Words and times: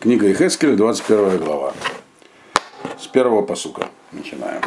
Книга 0.00 0.32
Ихескеля, 0.32 0.76
21 0.76 1.44
глава. 1.44 1.74
С 2.98 3.06
первого 3.06 3.42
посука 3.42 3.90
начинаем. 4.12 4.62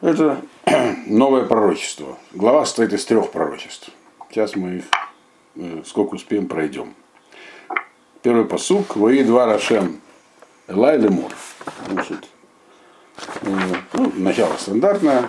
Это 0.00 0.40
новое 1.06 1.44
пророчество. 1.44 2.16
Глава 2.32 2.64
состоит 2.64 2.94
из 2.94 3.04
трех 3.04 3.32
пророчеств. 3.32 3.90
Сейчас 4.30 4.56
мы 4.56 4.76
их, 4.76 4.84
э, 5.56 5.82
сколько 5.84 6.14
успеем, 6.14 6.46
пройдем. 6.46 6.94
Первый 8.22 8.46
посук. 8.46 8.96
Вои 8.96 9.24
два 9.24 9.44
Рашем 9.44 10.00
Элай 10.66 10.96
Лемур. 10.96 11.32
Значит, 11.90 12.26
э, 13.42 13.74
ну, 13.92 14.10
начало 14.16 14.54
стандартное. 14.56 15.28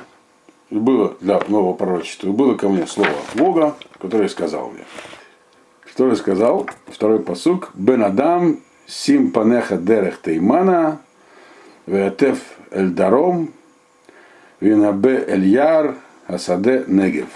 Было 0.69 1.17
для 1.19 1.41
нового 1.49 1.73
пророчества. 1.73 2.31
Было 2.31 2.55
ко 2.55 2.69
мне 2.69 2.87
слово 2.87 3.11
Бога, 3.35 3.75
которое 3.99 4.29
сказал 4.29 4.69
мне. 4.69 4.85
Что 5.97 6.13
сказал? 6.15 6.69
Второй 6.85 7.19
посук. 7.19 7.71
Бен 7.73 8.03
Адам 8.03 8.59
сим 8.85 9.31
панеха 9.31 9.77
дерех 9.77 10.21
теймана 10.21 10.99
веатеф 11.87 12.37
эль 12.69 12.91
даром 12.91 13.51
винабе 14.59 15.25
эль 15.27 15.47
яр 15.47 15.95
асаде 16.27 16.83
негев. 16.85 17.29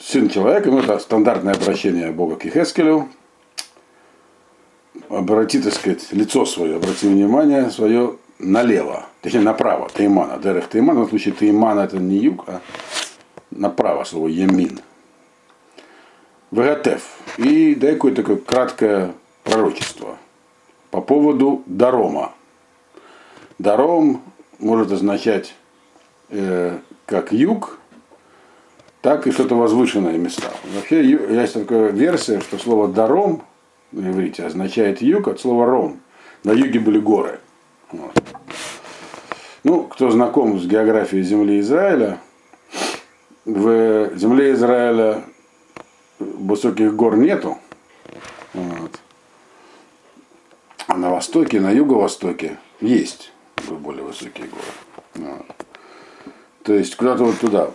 Сын 0.00 0.28
человека, 0.28 0.68
ну 0.68 0.80
это 0.80 0.98
стандартное 0.98 1.54
обращение 1.54 2.10
Бога 2.10 2.34
к 2.34 2.44
Ихескелю, 2.44 3.08
обрати, 5.08 5.60
так 5.60 5.74
сказать, 5.74 6.08
лицо 6.10 6.44
свое, 6.44 6.74
обрати 6.74 7.06
внимание 7.06 7.70
свое 7.70 8.16
налево, 8.40 9.06
точнее 9.20 9.42
направо, 9.42 9.88
Теймана, 9.94 10.38
Дерех 10.42 10.68
Тейман, 10.68 11.04
в 11.04 11.08
случае 11.08 11.34
Теймана 11.34 11.82
это 11.82 11.98
не 11.98 12.16
юг, 12.16 12.46
а 12.48 12.60
направо 13.52 14.02
слово 14.02 14.26
Емин– 14.26 14.80
ВГТФ. 16.52 17.02
И 17.38 17.74
дай 17.74 17.94
какое-то 17.94 18.22
такое 18.22 18.36
краткое 18.36 19.14
пророчество 19.42 20.18
по 20.90 21.00
поводу 21.00 21.62
Дарома. 21.66 22.32
Даром 23.58 24.22
может 24.58 24.92
означать 24.92 25.54
э, 26.28 26.78
как 27.06 27.32
юг, 27.32 27.78
так 29.00 29.26
и 29.26 29.32
что-то 29.32 29.54
возвышенное 29.56 30.18
места. 30.18 30.52
Вообще 30.74 31.04
есть 31.04 31.54
такая 31.54 31.90
версия, 31.90 32.40
что 32.40 32.58
слово 32.58 32.86
Даром 32.88 33.42
на 33.90 34.10
иврите 34.10 34.44
означает 34.44 35.00
юг 35.00 35.28
от 35.28 35.40
слова 35.40 35.66
Ром. 35.66 36.00
На 36.44 36.52
юге 36.52 36.80
были 36.80 36.98
горы. 36.98 37.40
Вот. 37.90 38.12
Ну, 39.64 39.84
кто 39.84 40.10
знаком 40.10 40.58
с 40.58 40.66
географией 40.66 41.22
земли 41.22 41.60
Израиля, 41.60 42.18
в 43.44 44.16
земле 44.16 44.52
Израиля 44.52 45.24
высоких 46.46 46.94
гор 46.94 47.16
нету. 47.16 47.58
Вот. 48.54 49.00
А 50.86 50.96
на 50.96 51.10
востоке, 51.10 51.60
на 51.60 51.70
юго-востоке 51.70 52.58
есть 52.80 53.32
более 53.70 54.04
высокие 54.04 54.48
горы. 54.48 54.62
Вот. 55.14 55.46
То 56.64 56.74
есть 56.74 56.96
куда-то 56.96 57.24
вот 57.24 57.38
туда. 57.38 57.70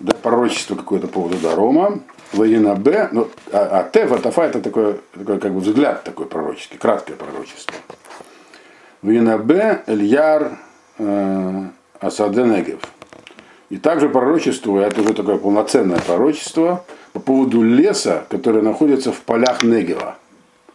Да, 0.00 0.14
пророчество 0.14 0.76
какое-то 0.76 1.08
по 1.08 1.14
поводу 1.14 1.38
Дарома, 1.38 2.00
Ваина 2.32 2.76
Б, 2.76 3.08
ну, 3.10 3.28
а, 3.52 3.80
а 3.80 3.90
Теф, 3.90 4.12
Атафа 4.12 4.42
это 4.42 4.60
такой, 4.60 5.00
такой 5.12 5.40
как 5.40 5.52
бы 5.52 5.58
взгляд 5.58 6.04
такой 6.04 6.26
пророческий, 6.26 6.78
краткое 6.78 7.14
пророчество. 7.14 7.74
Ваина 9.02 9.38
Б, 9.38 9.82
Эльяр, 9.88 10.56
э, 10.98 11.64
Асаденегев. 11.98 12.80
И 13.70 13.76
также 13.76 14.08
пророчество, 14.08 14.78
это 14.78 15.02
уже 15.02 15.12
такое 15.12 15.36
полноценное 15.36 15.98
пророчество, 15.98 16.84
по 17.12 17.20
поводу 17.20 17.62
леса, 17.62 18.24
который 18.30 18.62
находится 18.62 19.12
в 19.12 19.20
полях 19.20 19.62
Негева, 19.62 20.16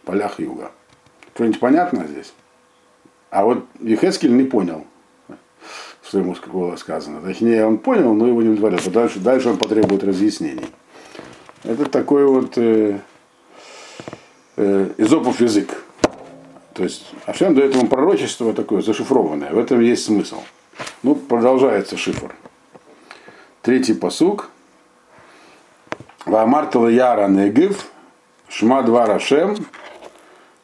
полях 0.04 0.38
юга. 0.38 0.70
Что-нибудь 1.34 1.58
понятно 1.58 2.06
здесь? 2.06 2.32
А 3.30 3.44
вот 3.44 3.64
Ехескель 3.80 4.36
не 4.36 4.44
понял, 4.44 4.84
что 6.06 6.20
ему 6.20 6.36
было 6.52 6.76
сказано. 6.76 7.20
Точнее, 7.20 7.66
он 7.66 7.78
понял, 7.78 8.14
но 8.14 8.28
его 8.28 8.42
не 8.42 8.50
удовлетворил. 8.50 8.92
Дальше, 8.92 9.18
дальше 9.18 9.48
он 9.48 9.56
потребует 9.56 10.04
разъяснений. 10.04 10.66
Это 11.64 11.86
такой 11.86 12.26
вот 12.26 12.56
э, 12.58 13.00
э, 14.56 14.90
изопов 14.98 15.40
язык. 15.40 15.82
То 16.74 16.84
есть 16.84 17.06
Ашем 17.26 17.54
дает 17.54 17.74
ему 17.74 17.88
пророчество 17.88 18.52
такое 18.52 18.82
зашифрованное. 18.82 19.52
В 19.52 19.58
этом 19.58 19.80
есть 19.80 20.04
смысл. 20.04 20.42
Ну, 21.02 21.14
продолжается 21.16 21.96
шифр. 21.96 22.32
Третий 23.64 23.94
посук. 23.94 24.50
Ваамартала 26.26 26.88
Яра 26.88 27.28
Негив, 27.28 27.86
Шма 28.46 28.82
два 28.82 29.06
Рашем, 29.06 29.56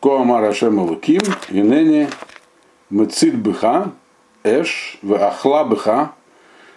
Коамар 0.03 0.43
Рашем 0.43 0.79
Алуким, 0.79 1.23
Инени 1.49 2.11
Мецит 2.91 3.39
Быха, 3.39 3.93
Эш, 4.43 4.99
в 5.01 5.15
Ахла 5.15 5.65
Быха, 5.65 6.13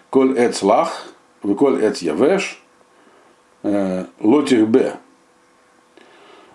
Коль 0.10 0.40
Эц 0.40 0.62
Лах, 0.64 1.08
в 1.42 1.56
Коль 1.56 1.84
Эц 1.84 2.02
Явеш, 2.02 2.64
Лотих 4.22 4.70
Б. 4.70 4.96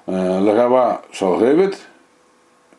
Лагава 0.07 1.03
Шалгевет, 1.12 1.78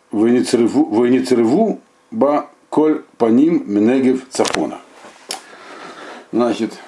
Войницерву 0.10 1.82
Ба 2.10 2.50
Коль 2.72 3.04
Паним 3.20 3.72
Менегев 3.72 4.28
Цапона. 4.32 4.80
Значит, 6.32 6.80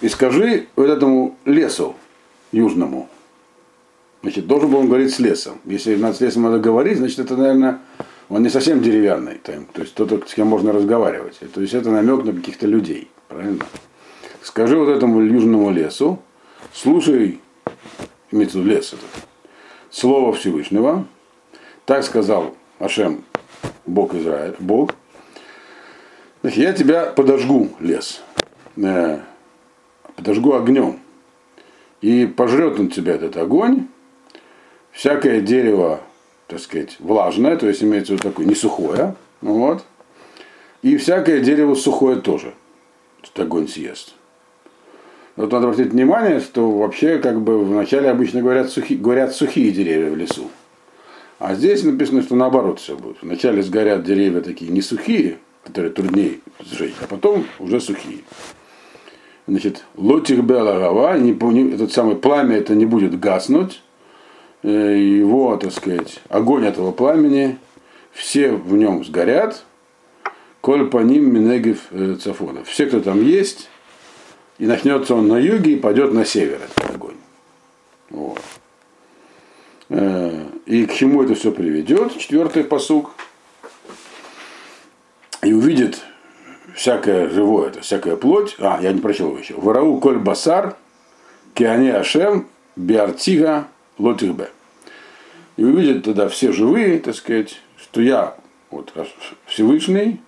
и 0.00 0.08
скажи 0.08 0.66
вот 0.76 0.88
этому 0.88 1.36
лесу, 1.44 1.94
южному. 2.52 3.08
Значит, 4.22 4.46
должен 4.46 4.70
был 4.70 4.80
он 4.80 4.88
говорить 4.88 5.14
с 5.14 5.18
лесом. 5.18 5.60
Если 5.64 5.96
над 5.96 6.16
с 6.16 6.20
лесом 6.20 6.42
надо 6.42 6.58
говорить, 6.58 6.98
значит, 6.98 7.18
это, 7.20 7.36
наверное, 7.36 7.80
он 8.28 8.42
не 8.42 8.50
совсем 8.50 8.82
деревянный. 8.82 9.36
Там, 9.36 9.66
то 9.72 9.80
есть 9.80 9.94
тот, 9.94 10.28
с 10.28 10.34
кем 10.34 10.48
можно 10.48 10.72
разговаривать. 10.72 11.38
То 11.52 11.60
есть 11.60 11.72
это 11.72 11.90
намек 11.90 12.24
на 12.24 12.32
каких-то 12.32 12.66
людей. 12.66 13.10
Правильно? 13.28 13.64
Скажи 14.42 14.76
вот 14.76 14.88
этому 14.88 15.20
южному 15.20 15.70
лесу, 15.70 16.20
слушай, 16.72 17.40
имеется 18.30 18.58
в 18.58 18.62
виду 18.62 18.74
лес 18.74 18.92
этот, 18.92 19.08
слово 19.90 20.32
Всевышнего. 20.32 21.06
Так 21.86 22.04
сказал 22.04 22.54
Ашем, 22.78 23.24
Бог 23.86 24.14
Израиль, 24.14 24.54
Бог. 24.58 24.94
Я 26.42 26.72
тебя 26.72 27.06
подожгу, 27.06 27.70
лес. 27.80 28.22
Э, 28.82 29.20
подожгу 30.16 30.54
огнем 30.54 31.00
и 32.00 32.26
пожрет 32.26 32.78
он 32.78 32.88
тебя 32.88 33.14
этот 33.14 33.36
огонь, 33.36 33.86
всякое 34.90 35.40
дерево, 35.40 36.00
так 36.46 36.60
сказать, 36.60 36.96
влажное, 36.98 37.56
то 37.56 37.68
есть 37.68 37.82
имеется 37.82 38.12
в 38.12 38.16
виду 38.16 38.28
такое 38.28 38.46
не 38.46 38.54
сухое, 38.54 39.14
вот, 39.42 39.84
и 40.82 40.96
всякое 40.96 41.40
дерево 41.40 41.74
сухое 41.74 42.16
тоже 42.20 42.54
этот 43.22 43.38
огонь 43.40 43.68
съест. 43.68 44.14
Вот 45.36 45.52
надо 45.52 45.68
обратить 45.68 45.92
внимание, 45.92 46.40
что 46.40 46.70
вообще 46.70 47.18
как 47.18 47.40
бы 47.40 47.62
вначале 47.62 48.08
обычно 48.10 48.40
говорят, 48.40 48.70
сухи, 48.70 48.96
говорят 48.96 49.34
сухие 49.34 49.72
деревья 49.72 50.10
в 50.10 50.16
лесу. 50.16 50.50
А 51.38 51.54
здесь 51.54 51.82
написано, 51.82 52.22
что 52.22 52.34
наоборот 52.34 52.80
все 52.80 52.96
будет. 52.96 53.18
Вначале 53.22 53.62
сгорят 53.62 54.04
деревья 54.04 54.40
такие 54.42 54.70
не 54.70 54.82
сухие, 54.82 55.38
которые 55.64 55.92
труднее 55.92 56.40
сжечь, 56.60 56.94
а 57.00 57.06
потом 57.06 57.46
уже 57.58 57.80
сухие 57.80 58.20
значит, 59.46 59.84
лотих 59.96 60.42
белагава, 60.44 61.16
этот 61.16 61.92
самый 61.92 62.16
пламя 62.16 62.56
это 62.56 62.74
не 62.74 62.86
будет 62.86 63.18
гаснуть, 63.18 63.82
э, 64.62 64.68
его, 64.68 65.56
так 65.56 65.72
сказать, 65.72 66.20
огонь 66.28 66.66
этого 66.66 66.92
пламени, 66.92 67.58
все 68.12 68.52
в 68.52 68.76
нем 68.76 69.04
сгорят, 69.04 69.64
коль 70.60 70.88
по 70.88 70.98
ним 70.98 71.32
Минегев 71.32 71.86
э, 71.90 72.16
Цафонов. 72.20 72.68
Все, 72.68 72.86
кто 72.86 73.00
там 73.00 73.22
есть, 73.24 73.68
и 74.58 74.66
начнется 74.66 75.14
он 75.14 75.28
на 75.28 75.38
юге 75.38 75.72
и 75.72 75.76
пойдет 75.76 76.12
на 76.12 76.24
север 76.24 76.60
этот 76.62 76.94
огонь. 76.94 77.16
Вот. 78.10 78.40
Э, 79.88 80.46
и 80.66 80.86
к 80.86 80.94
чему 80.94 81.22
это 81.22 81.34
все 81.34 81.50
приведет? 81.50 82.16
Четвертый 82.18 82.64
посук. 82.64 83.12
И 85.42 85.52
увидит 85.52 86.00
всякое 86.74 87.28
живое, 87.28 87.68
это 87.68 87.80
всякая 87.80 88.16
плоть, 88.16 88.56
а, 88.58 88.78
я 88.80 88.92
не 88.92 89.00
прочел 89.00 89.28
его 89.28 89.38
еще, 89.38 89.54
Варау 89.54 90.00
коль 90.00 90.18
басар, 90.18 90.76
киане 91.54 91.94
ашем, 91.94 92.48
биартига, 92.76 93.68
лотихбе. 93.98 94.50
И 95.56 95.64
увидят 95.64 96.04
тогда 96.04 96.28
все 96.28 96.52
живые, 96.52 96.98
так 97.00 97.14
сказать, 97.14 97.60
что 97.76 98.00
я 98.00 98.36
вот, 98.70 98.92
Всевышний, 99.46 100.20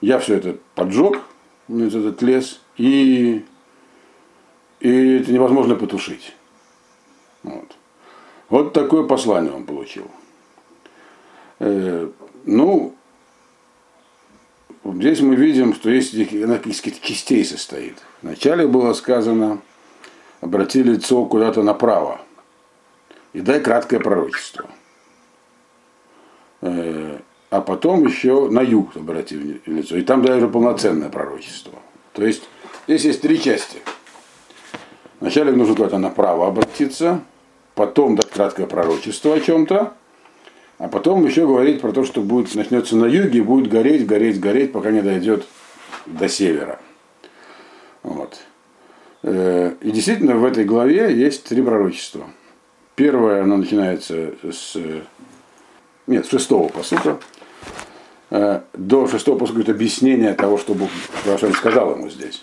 я 0.00 0.18
все 0.18 0.36
это 0.36 0.56
поджег, 0.74 1.20
этот 1.68 2.22
лес, 2.22 2.60
и, 2.76 3.44
и 4.80 5.16
это 5.16 5.32
невозможно 5.32 5.74
потушить. 5.74 6.34
Вот. 7.42 7.76
вот 8.48 8.72
такое 8.72 9.04
послание 9.04 9.52
он 9.52 9.64
получил. 9.64 10.10
Э, 11.58 12.08
ну, 12.44 12.94
Здесь 14.82 15.20
мы 15.20 15.36
видим, 15.36 15.74
что 15.74 15.90
есть 15.90 16.14
она 16.14 16.56
из 16.56 16.80
частей 16.80 17.44
состоит. 17.44 17.98
Вначале 18.22 18.66
было 18.66 18.92
сказано, 18.94 19.60
обрати 20.40 20.82
лицо 20.82 21.24
куда-то 21.26 21.62
направо. 21.62 22.20
и 23.32 23.40
дай 23.40 23.60
краткое 23.60 24.00
пророчество. 24.00 24.68
Э, 26.62 27.18
а 27.50 27.60
потом 27.60 28.06
еще 28.06 28.48
на 28.48 28.60
юг 28.60 28.96
обрати 28.96 29.60
лицо. 29.66 29.96
И 29.96 30.02
там 30.02 30.22
даже 30.22 30.48
полноценное 30.48 31.10
пророчество. 31.10 31.78
То 32.12 32.24
есть 32.24 32.48
здесь 32.86 33.04
есть 33.04 33.20
три 33.20 33.40
части. 33.40 33.78
Вначале 35.20 35.52
нужно 35.52 35.74
куда-то 35.74 35.98
направо 35.98 36.48
обратиться, 36.48 37.22
потом 37.74 38.16
дать 38.16 38.30
краткое 38.30 38.66
пророчество 38.66 39.34
о 39.34 39.40
чем-то, 39.40 39.92
а 40.80 40.88
потом 40.88 41.26
еще 41.26 41.46
говорить 41.46 41.82
про 41.82 41.92
то, 41.92 42.06
что 42.06 42.22
будет, 42.22 42.54
начнется 42.54 42.96
на 42.96 43.04
юге, 43.04 43.42
будет 43.42 43.70
гореть, 43.70 44.06
гореть, 44.06 44.40
гореть, 44.40 44.72
пока 44.72 44.90
не 44.90 45.02
дойдет 45.02 45.46
до 46.06 46.26
севера. 46.26 46.80
Вот. 48.02 48.38
Э, 49.22 49.74
и 49.82 49.90
действительно 49.90 50.36
в 50.36 50.44
этой 50.46 50.64
главе 50.64 51.14
есть 51.14 51.44
три 51.44 51.60
пророчества. 51.60 52.30
Первое, 52.94 53.42
оно 53.42 53.58
начинается 53.58 54.32
с, 54.42 54.74
нет, 56.06 56.24
с 56.24 56.30
шестого 56.30 56.68
посука. 56.68 57.18
Э, 58.30 58.62
до 58.72 59.06
шестого 59.06 59.38
посука 59.38 59.60
это 59.60 59.72
объяснение 59.72 60.32
того, 60.32 60.56
что 60.56 60.72
Бог 60.72 60.88
сказал 61.58 61.94
ему 61.94 62.08
здесь. 62.08 62.42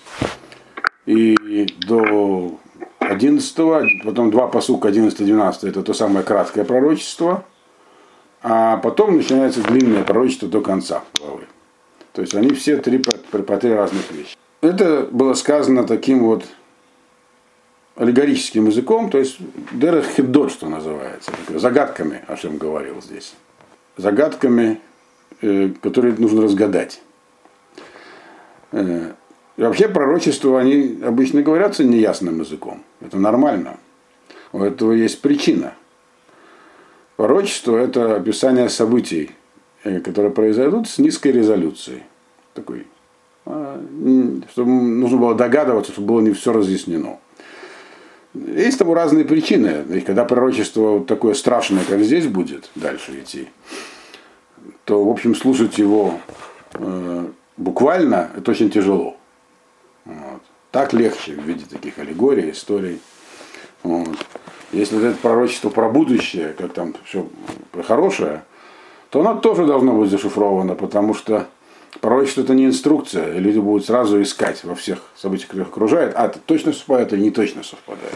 И 1.07 1.65
до 1.87 2.59
11, 2.99 4.03
потом 4.03 4.29
два 4.29 4.45
посука 4.45 4.89
11-12, 4.89 5.69
это 5.69 5.81
то 5.81 5.93
самое 5.95 6.23
краткое 6.23 6.65
пророчество, 6.65 7.43
а 8.41 8.77
потом 8.77 9.17
начинается 9.17 9.61
длинное 9.61 10.03
пророчество 10.03 10.47
до 10.47 10.61
конца 10.61 11.03
главы. 11.19 11.43
То 12.13 12.21
есть 12.21 12.33
они 12.35 12.49
все 12.53 12.77
три 12.77 12.99
по, 12.99 13.11
по 13.11 13.57
три 13.57 13.73
разных 13.73 14.11
вещи. 14.11 14.35
Это 14.61 15.07
было 15.11 15.33
сказано 15.33 15.85
таким 15.85 16.23
вот 16.23 16.43
аллегорическим 17.95 18.67
языком, 18.67 19.09
то 19.09 19.17
есть 19.17 19.37
Дерех 19.71 20.05
что 20.51 20.69
называется, 20.69 21.31
загадками, 21.49 22.23
о 22.27 22.35
чем 22.35 22.57
говорил 22.57 23.01
здесь. 23.01 23.33
Загадками, 23.97 24.79
э, 25.41 25.69
которые 25.81 26.15
нужно 26.15 26.43
разгадать. 26.43 27.01
Э, 28.71 29.13
и 29.57 29.61
вообще 29.61 29.89
пророчества, 29.89 30.59
они 30.59 30.99
обычно 31.03 31.41
говорятся 31.41 31.83
неясным 31.83 32.39
языком. 32.39 32.83
Это 33.01 33.17
нормально. 33.17 33.77
У 34.53 34.61
этого 34.61 34.91
есть 34.91 35.21
причина. 35.21 35.73
Пророчество– 37.17 37.75
это 37.77 38.15
описание 38.15 38.69
событий, 38.69 39.31
э, 39.83 39.99
которые 39.99 40.31
произойдут 40.31 40.87
с 40.87 40.99
низкой 40.99 41.31
резолюцией. 41.31 42.03
Такой, 42.53 42.85
а, 43.45 43.83
чтобы 44.51 44.71
нужно 44.71 45.17
было 45.17 45.33
догадываться, 45.33 45.91
чтобы 45.91 46.07
было 46.07 46.21
не 46.21 46.31
все 46.31 46.53
разъяснено. 46.53 47.17
Есть 48.35 48.77
тому 48.77 48.93
разные 48.93 49.25
причины. 49.25 49.83
И 49.95 50.01
когда 50.01 50.25
пророчество 50.25 51.03
такое 51.03 51.33
страшное, 51.33 51.83
как 51.83 52.01
здесь 52.01 52.27
будет 52.27 52.69
дальше 52.75 53.19
идти, 53.19 53.47
то, 54.85 55.03
в 55.03 55.09
общем, 55.09 55.33
слушать 55.33 55.79
его 55.79 56.19
э, 56.73 57.25
буквально 57.57 58.29
это 58.37 58.51
очень 58.51 58.69
тяжело. 58.69 59.17
Вот. 60.05 60.41
Так 60.69 60.93
легче 60.93 61.33
в 61.33 61.43
виде 61.43 61.65
таких 61.67 61.97
аллегорий, 61.97 62.51
историй. 62.51 63.01
Вот. 63.81 64.17
Если 64.71 64.97
это 65.09 65.17
пророчество 65.21 65.69
про 65.69 65.89
будущее, 65.89 66.53
как 66.57 66.73
там 66.73 66.93
все 67.05 67.27
хорошее, 67.85 68.43
то 69.09 69.21
оно 69.21 69.35
тоже 69.35 69.65
должно 69.65 69.93
быть 69.93 70.09
зашифровано, 70.09 70.75
потому 70.75 71.13
что 71.13 71.47
пророчество 72.01 72.41
это 72.41 72.53
не 72.53 72.65
инструкция, 72.65 73.35
и 73.35 73.39
люди 73.39 73.59
будут 73.59 73.85
сразу 73.85 74.21
искать 74.21 74.63
во 74.63 74.75
всех 74.75 74.99
событиях, 75.15 75.49
которые 75.49 75.67
их 75.67 75.71
окружают, 75.71 76.13
а 76.15 76.25
это 76.25 76.39
точно 76.45 76.73
совпадает 76.73 77.13
или 77.13 77.21
не 77.21 77.31
точно 77.31 77.63
совпадает. 77.63 78.13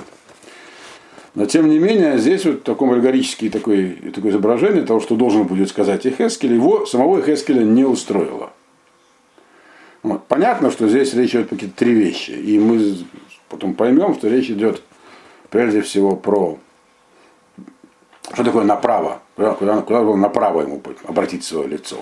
Но 1.33 1.45
тем 1.45 1.69
не 1.69 1.79
менее, 1.79 2.17
здесь 2.17 2.45
вот 2.45 2.63
такое 2.63 2.91
аллегорическое 2.91 3.49
такое, 3.49 3.95
такое 4.13 4.31
изображение 4.31 4.83
того, 4.83 4.99
что 4.99 5.15
должен 5.15 5.43
будет 5.43 5.69
сказать 5.69 6.05
Эхескель, 6.05 6.53
его 6.53 6.85
самого 6.85 7.19
Эхескеля 7.19 7.63
не 7.63 7.85
устроило. 7.85 8.51
Вот. 10.03 10.25
Понятно, 10.27 10.71
что 10.71 10.89
здесь 10.89 11.13
речь 11.13 11.31
идет 11.31 11.49
какие-то 11.49 11.77
три 11.77 11.93
вещи. 11.93 12.31
И 12.31 12.59
мы 12.59 12.97
потом 13.47 13.75
поймем, 13.75 14.15
что 14.15 14.27
речь 14.27 14.49
идет 14.49 14.81
прежде 15.51 15.81
всего 15.81 16.15
про 16.15 16.57
что 18.33 18.43
такое 18.43 18.63
направо, 18.63 19.21
куда, 19.35 19.53
куда, 19.53 19.81
куда 19.81 20.01
было 20.01 20.15
направо 20.15 20.61
ему 20.61 20.81
обратить 21.05 21.43
свое 21.43 21.67
лицо. 21.67 21.97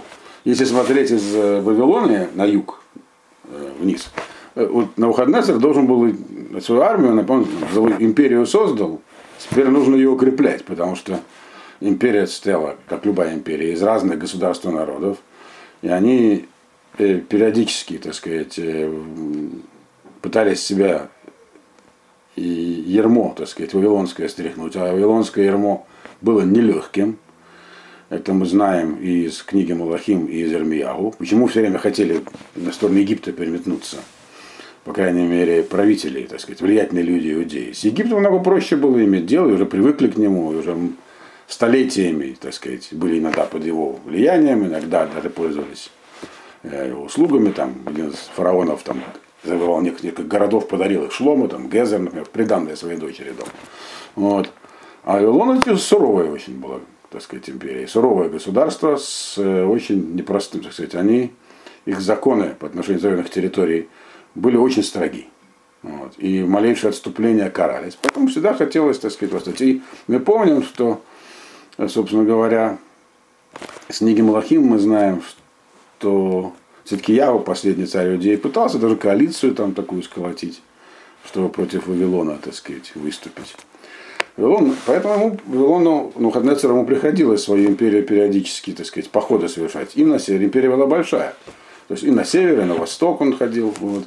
Если 0.46 0.64
смотреть 0.64 1.12
из 1.12 1.36
э, 1.36 1.60
Вавилона 1.62 2.30
на 2.34 2.46
юг, 2.46 2.82
э, 3.46 3.72
вниз, 3.80 4.10
э, 4.56 4.66
вот 4.66 4.98
Навуходнецер 4.98 5.58
должен 5.58 5.88
был 5.88 6.14
свою 6.62 6.82
армию, 6.82 7.16
напомню, 7.16 7.48
империю 8.00 8.46
создал, 8.46 9.02
теперь 9.40 9.68
нужно 9.68 9.96
ее 9.96 10.10
укреплять, 10.10 10.64
потому 10.66 10.96
что 10.96 11.20
империя 11.82 12.28
состояла, 12.28 12.76
как 12.88 13.06
любая 13.06 13.34
империя, 13.34 13.74
из 13.74 13.82
разных 13.82 14.20
государств 14.20 14.66
и 14.66 14.70
народов, 14.70 15.18
и 15.82 15.88
они 15.90 16.48
периодически, 16.98 17.98
так 17.98 18.14
сказать, 18.14 18.60
пытались 20.22 20.62
себя 20.62 21.08
и 22.36 22.42
ермо, 22.42 23.34
так 23.38 23.48
сказать, 23.48 23.74
вавилонское 23.74 24.28
стряхнуть, 24.28 24.76
а 24.76 24.92
вавилонское 24.92 25.46
ермо 25.46 25.88
было 26.22 26.42
нелегким. 26.42 27.18
Это 28.10 28.34
мы 28.34 28.46
знаем 28.46 28.96
и 28.96 29.26
из 29.26 29.44
книги 29.44 29.72
Малахим, 29.74 30.26
и 30.26 30.38
из 30.38 30.52
Ирмиягу. 30.52 31.14
Почему 31.20 31.48
все 31.48 31.62
время 31.62 31.78
хотели 31.78 32.24
на 32.56 32.72
сторону 32.72 32.98
Египта 33.00 33.32
переметнуться? 33.32 33.98
По 34.84 34.94
крайней 34.94 35.28
мере, 35.28 35.62
правители, 35.62 36.24
так 36.24 36.40
сказать, 36.40 36.62
влиятельные 36.62 37.04
люди 37.04 37.32
иудеи. 37.34 37.72
С 37.72 37.84
Египтом 37.84 38.20
много 38.20 38.40
проще 38.40 38.78
было 38.78 39.04
иметь 39.04 39.28
дело, 39.28 39.54
уже 39.54 39.66
привыкли 39.66 40.08
к 40.08 40.18
нему, 40.18 40.48
уже 40.48 40.76
столетиями, 41.48 42.36
так 42.40 42.54
сказать, 42.54 42.88
были 42.92 43.20
иногда 43.20 43.46
под 43.46 43.64
его 43.66 44.00
влиянием, 44.06 44.66
иногда 44.66 45.06
даже 45.06 45.30
пользовались 45.30 45.92
Э, 46.62 46.92
услугами, 46.94 47.52
там, 47.52 47.76
один 47.86 48.10
из 48.10 48.18
фараонов 48.36 48.84
там 48.84 49.02
завоевал 49.44 49.82
несколько 49.82 50.24
городов, 50.24 50.68
подарил 50.68 51.06
их 51.06 51.12
Шлому, 51.12 51.48
там, 51.48 51.70
Гезер, 51.70 52.00
например, 52.00 52.28
приданное 52.32 52.76
своей 52.76 52.98
дочери 52.98 53.32
дом. 53.32 53.48
Вот. 54.16 54.52
А 55.04 55.14
Вавилон 55.14 55.60
это 55.60 55.78
суровая 55.78 56.30
очень 56.30 56.60
была, 56.60 56.80
так 57.10 57.22
сказать, 57.22 57.50
империя. 57.50 57.88
Суровое 57.88 58.30
государство 58.30 58.98
с 58.98 59.38
э, 59.38 59.66
очень 59.66 60.16
непростым, 60.16 60.62
так 60.62 60.74
сказать, 60.74 60.96
они, 60.96 61.32
их 61.86 62.02
законы 62.02 62.56
по 62.60 62.68
отношению 62.68 63.00
к 63.00 63.02
завоеванных 63.02 63.32
территорий 63.32 63.88
были 64.36 64.58
очень 64.58 64.84
строги. 64.84 65.28
Вот. 65.82 66.14
И 66.18 66.44
малейшее 66.44 66.90
отступление 66.90 67.50
карались. 67.50 67.98
Поэтому 68.02 68.28
всегда 68.28 68.54
хотелось, 68.54 69.00
так 69.00 69.12
сказать, 69.12 69.34
восстать. 69.34 69.62
И 69.62 69.82
мы 70.08 70.20
помним, 70.20 70.62
что, 70.62 71.02
собственно 71.88 72.26
говоря, 72.26 72.78
с 73.88 74.02
Ниги 74.02 74.22
Малахим 74.22 74.64
мы 74.64 74.78
знаем, 74.78 75.24
что 76.00 76.54
все-таки 76.90 77.14
Яву, 77.14 77.40
последний 77.40 77.86
царь 77.86 78.16
Иудеи, 78.16 78.36
пытался 78.36 78.80
даже 78.80 78.96
коалицию 78.96 79.54
там 79.54 79.76
такую 79.76 80.02
сколотить, 80.02 80.60
чтобы 81.24 81.50
против 81.50 81.86
Вавилона, 81.86 82.40
так 82.44 82.56
сказать, 82.56 82.92
выступить. 82.96 83.56
Вавилон, 84.36 84.76
поэтому 84.88 85.14
ему, 85.14 85.40
Вавилону, 85.46 86.12
ну, 86.16 86.32
Хаднецеру 86.32 86.74
ему 86.74 86.88
приходилось 86.88 87.44
свою 87.44 87.70
империю 87.70 88.04
периодически, 88.04 88.72
так 88.72 88.88
сказать, 88.88 89.12
походы 89.12 89.48
совершать. 89.50 89.92
И 89.98 90.04
на 90.04 90.18
север 90.18 90.44
империя 90.46 90.72
была 90.72 90.88
большая. 90.88 91.36
То 91.90 91.94
есть 91.94 92.04
и 92.04 92.10
на 92.10 92.26
север, 92.26 92.62
и 92.62 92.64
на 92.64 92.74
восток 92.74 93.22
он 93.22 93.38
ходил, 93.38 93.72
вот. 93.80 94.06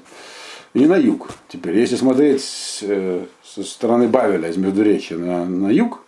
и 0.74 0.84
на 0.84 0.96
юг. 0.96 1.28
Теперь, 1.46 1.78
если 1.78 1.94
смотреть 1.94 2.80
э, 2.82 3.24
со 3.44 3.62
стороны 3.62 4.08
Бавеля, 4.08 4.48
из 4.48 4.56
Междуречия 4.56 5.18
на, 5.18 5.44
на 5.44 5.70
юг, 5.70 6.00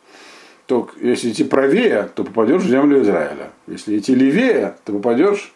то 0.66 0.90
если 1.00 1.31
идти 1.31 1.45
правее, 1.45 2.11
то 2.12 2.25
попадешь 2.25 2.62
в 2.62 2.69
землю 2.69 3.00
Израиля. 3.00 3.52
Если 3.69 3.97
идти 3.97 4.12
левее, 4.12 4.75
то 4.85 4.93
попадешь 4.95 5.54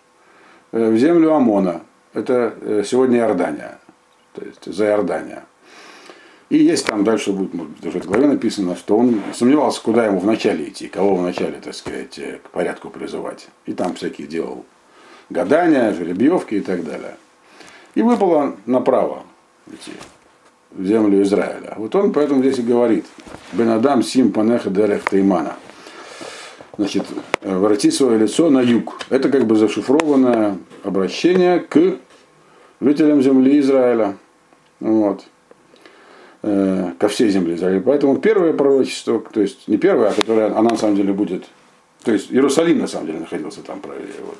в 0.73 0.97
землю 0.97 1.35
Амона. 1.35 1.83
Это 2.15 2.55
э, 2.61 2.83
сегодня 2.85 3.19
Иордания. 3.19 3.79
То 4.35 4.45
есть 4.45 4.65
за 4.65 4.87
Иордания. 4.87 5.45
И 6.49 6.57
есть 6.57 6.87
там 6.87 7.05
дальше 7.05 7.33
будет, 7.33 7.53
может 7.53 7.73
быть, 7.73 7.87
уже 7.87 8.01
в 8.01 8.07
главе 8.07 8.27
написано, 8.27 8.75
что 8.75 8.97
он 8.97 9.21
сомневался, 9.35 9.83
куда 9.83 10.07
ему 10.07 10.19
вначале 10.19 10.69
идти, 10.69 10.89
кого 10.89 11.17
вначале, 11.17 11.61
так 11.63 11.75
сказать, 11.75 12.19
э, 12.19 12.39
к 12.43 12.51
порядку 12.51 12.91
призывать. 12.91 13.49
И 13.67 13.73
там 13.73 13.95
всякие 13.95 14.27
делал 14.27 14.65
гадания, 15.31 15.93
жеребьевки 15.93 16.55
и 16.55 16.61
так 16.61 16.85
далее. 16.85 17.17
И 17.95 18.03
выпало 18.03 18.57
направо 18.67 19.25
идти, 19.67 19.93
в 20.71 20.85
землю 20.85 21.23
Израиля. 21.23 21.75
Вот 21.77 21.95
он 21.95 22.13
поэтому 22.13 22.41
здесь 22.41 22.59
и 22.59 22.63
говорит, 22.63 23.07
Бенадам 23.53 24.03
Сим 24.03 24.33
Панеха 24.33 24.71
Дерех 24.71 25.09
Теймана– 25.09 25.57
значит, 26.79 27.05
воротить 27.43 27.95
свое 27.95 28.19
лицо 28.19 28.49
на 28.49 28.61
юг. 28.61 29.01
Это 29.11 29.29
как 29.29 29.47
бы 29.47 29.57
зашифрованное 29.57 30.57
обращение 30.85 31.61
к 31.61 31.99
жителям 32.81 33.21
земли 33.21 33.61
Израиля. 33.61 34.17
Вот. 34.81 35.25
Э, 36.41 36.93
ко 37.01 37.09
всей 37.09 37.31
земле 37.31 37.57
Израиля. 37.57 37.81
Поэтому 37.81 38.17
первое 38.19 38.53
пророчество, 38.53 39.19
то 39.19 39.41
есть 39.41 39.67
не 39.67 39.77
первое, 39.77 40.11
а 40.11 40.13
которое 40.15 40.47
она 40.47 40.71
на 40.71 40.77
самом 40.77 40.95
деле 40.95 41.13
будет, 41.13 41.47
то 42.05 42.13
есть 42.13 42.31
Иерусалим 42.31 42.79
на 42.79 42.87
самом 42.87 43.07
деле 43.07 43.19
находился 43.19 43.61
там 43.63 43.81
правее. 43.81 44.07
Вот. 44.25 44.39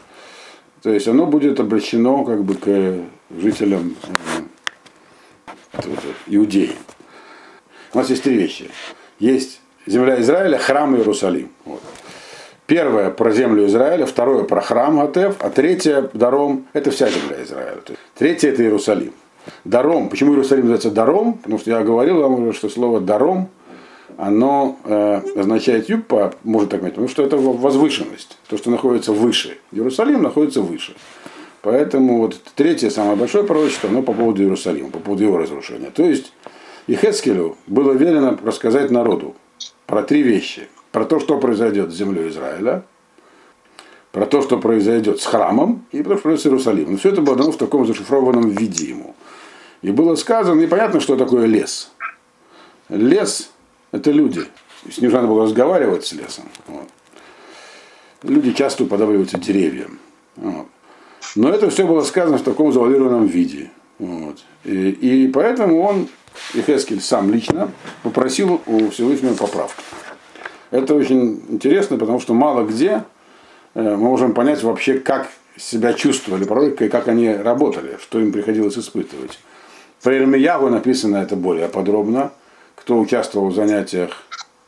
То 0.83 0.91
есть 0.91 1.09
оно 1.09 1.27
будет 1.27 1.59
обращено 1.59 2.25
как 2.25 2.45
бы 2.45 2.55
к 2.55 3.01
жителям 3.37 3.97
э, 5.73 5.81
Иудеи. 6.29 6.71
У 7.93 7.99
нас 7.99 8.09
есть 8.11 8.23
три 8.23 8.37
вещи. 8.37 8.71
Есть 9.19 9.61
земля 9.85 10.21
Израиля, 10.21 10.57
храм 10.59 10.95
Иерусалим. 10.95 11.51
Вот. 11.65 11.83
Первое 12.69 13.09
про 13.09 13.31
землю 13.31 13.65
Израиля, 13.65 14.05
второе 14.05 14.45
про 14.45 14.61
храм 14.61 15.01
Атеф, 15.01 15.37
а 15.41 15.49
третье 15.49 16.11
Даром– 16.13 16.67
это 16.75 16.91
вся 16.91 17.09
земля 17.09 17.43
Израиля. 17.43 17.79
Третье– 18.15 18.51
это 18.53 18.63
Иерусалим. 18.63 19.15
Даром. 19.65 20.11
Почему 20.11 20.33
Иерусалим 20.33 20.65
называется 20.65 20.91
Даром? 20.91 21.39
Потому 21.39 21.59
что 21.59 21.71
я 21.71 21.83
говорил 21.83 22.21
вам 22.21 22.35
уже, 22.35 22.53
что 22.53 22.69
слово 22.69 23.01
Даром, 23.01 23.49
оно 24.19 24.77
э, 24.85 25.23
означает 25.35 25.89
юг, 25.89 26.05
по, 26.05 26.35
может 26.45 26.69
так 26.69 26.81
сказать, 26.81 26.93
потому 26.93 27.09
что 27.09 27.23
это 27.23 27.39
возвышенность, 27.39 28.37
то, 28.51 28.59
что 28.59 28.71
находится 28.71 29.15
выше. 29.15 29.57
Иерусалим 29.73 30.23
находится 30.23 30.61
выше. 30.61 30.95
Поэтому 31.63 32.19
вот 32.19 32.39
третье, 32.55 32.91
самое 32.91 33.17
большое 33.17 33.45
пророчество, 33.45 33.89
оно 33.89 34.03
по 34.03 34.13
поводу 34.13 34.43
Иерусалима, 34.43 34.91
по 34.91 34.99
поводу 34.99 35.25
его 35.25 35.39
разрушения. 35.39 35.89
То 35.89 36.03
есть 36.03 36.35
Ихескелю 36.87 37.57
было 37.67 37.93
велено 37.93 38.37
рассказать 38.45 38.91
народу 38.91 39.37
про 39.87 40.03
три 40.03 40.23
вещи. 40.23 40.69
Про 40.99 41.05
то, 41.05 41.21
что 41.21 41.39
произойдет 41.39 41.93
с 41.93 41.95
землей 41.95 42.29
Израиля, 42.29 42.83
про 44.11 44.27
то, 44.27 44.43
что 44.43 44.59
произойдет 44.59 45.21
с 45.21 45.27
храмом 45.27 45.87
и 45.93 46.03
про 46.03 46.15
то, 46.15 46.17
что 46.17 46.23
произойдет 46.23 46.43
с 46.43 46.47
Иерусалимом. 46.47 46.99
Все 46.99 47.11
это 47.11 47.23
было 47.23 47.37
дано 47.37 47.53
в 47.53 47.57
таком 47.57 47.87
зашифрованном 47.87 48.49
виде 48.49 48.87
ему. 48.87 49.15
И 49.81 49.93
было 49.93 50.17
сказано, 50.17 50.61
и 50.61 50.67
понятно, 50.67 50.99
что 50.99 51.17
такое 51.17 51.47
лес. 51.47 51.93
Лес– 52.89 53.53
это 53.93 54.11
люди. 54.11 54.41
С 54.91 54.99
ним 54.99 55.13
надо 55.13 55.29
было 55.29 55.45
разговаривать 55.45 56.05
с 56.05 56.13
лесом. 56.15 56.47
Вот. 56.67 56.89
Люди 58.25 58.53
часто 58.53 58.83
уподобляются 58.83 59.39
деревьям. 59.39 60.01
Вот. 60.35 60.67
Но 61.37 61.49
это 61.51 61.71
все 61.71 61.87
было 61.87 62.03
сказано 62.03 62.39
в 62.39 62.43
таком 62.43 62.73
завуалированном 62.73 63.27
виде. 63.27 63.71
Вот. 64.01 64.39
И, 64.65 64.91
и 64.91 65.29
поэтому 65.29 65.81
он, 65.81 66.09
Ихескель 66.55 67.01
сам 67.01 67.33
лично, 67.33 67.71
попросил 68.03 68.61
у 68.67 68.91
Всевышнего 68.91 69.35
поправки. 69.35 69.85
Это 70.71 70.95
очень 70.95 71.43
интересно, 71.49 71.97
потому 71.97 72.21
что 72.21 72.35
мало 72.35 72.65
где 72.65 73.05
э, 73.75 73.83
мы 73.83 73.97
можем 73.97 74.35
понять 74.35 74.63
вообще, 74.63 74.99
как 74.99 75.29
себя 75.57 75.93
чувствовали 75.93 76.45
пророки 76.45 76.85
и 76.85 76.89
как 76.89 77.09
они 77.09 77.33
работали, 77.33 77.99
что 78.01 78.21
им 78.21 78.33
приходилось 78.33 78.79
испытывать. 78.79 79.39
Про 80.03 80.17
Ирмиягу 80.17 80.69
написано 80.69 81.17
это 81.17 81.37
более 81.37 81.69
подробно. 81.69 82.33
Кто 82.77 82.99
участвовал 82.99 83.49
в 83.49 83.55
занятиях 83.55 84.11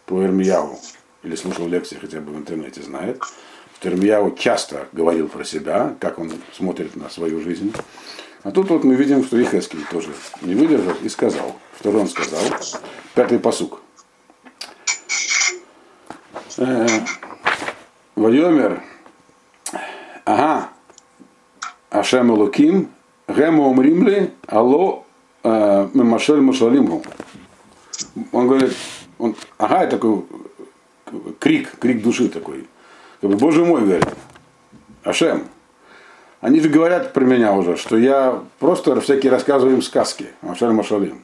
по 0.07 0.25
Ирмиягу 0.25 0.79
или 1.23 1.37
слушал 1.37 1.69
лекции 1.69 1.97
хотя 2.01 2.21
бы 2.21 2.33
в 2.33 2.37
интернете, 2.37 2.83
знает, 2.83 3.23
что 3.79 3.89
Ирмиягу 3.89 4.33
часто 4.33 4.89
говорил 4.93 5.29
про 5.29 5.45
себя, 5.45 5.95
как 6.01 6.19
он 6.19 6.33
смотрит 6.53 6.97
на 6.97 7.09
свою 7.09 7.41
жизнь. 7.41 7.73
А 8.43 8.51
тут 8.51 8.71
вот 8.71 8.85
мы 8.85 8.95
видим, 8.95 9.23
что 9.23 9.41
Ихескель 9.41 9.85
тоже 9.91 10.09
не 10.43 10.55
выдержал 10.55 10.95
и 11.03 11.09
сказал. 11.09 11.57
Что 11.79 11.91
он 11.91 12.09
сказал? 12.09 12.41
Пятый 13.15 13.39
посук. 13.39 13.80
Э, 16.57 16.87
Вайомер, 18.17 18.83
ага, 20.25 20.69
Ашем 21.91 22.31
Луким, 22.33 22.89
Гему 23.29 23.71
умримли, 23.71 24.33
алло, 24.49 25.05
э, 25.45 25.89
Мемашель 25.95 26.41
Мушалиму. 26.41 27.03
Он 28.33 28.49
говорит, 28.49 28.77
он, 29.19 29.37
ага, 29.59 29.87
такой 29.87 30.25
крик, 31.39 31.79
крик 31.79 32.03
души 32.03 32.29
такой. 32.29 32.69
Как 33.21 33.31
бы, 33.31 33.37
Боже 33.37 33.65
мой, 33.65 33.83
говорит, 33.83 34.09
Ашем, 35.05 35.47
они 36.41 36.61
же 36.61 36.69
говорят 36.69 37.13
про 37.13 37.25
меня 37.25 37.53
уже, 37.53 37.77
что 37.77 37.97
я 37.97 38.43
просто 38.59 39.01
всякие 39.01 39.31
рассказываю 39.31 39.77
им 39.77 39.83
сказки, 39.83 40.27
Машаль 40.43 40.73
Машалим. 40.73 41.23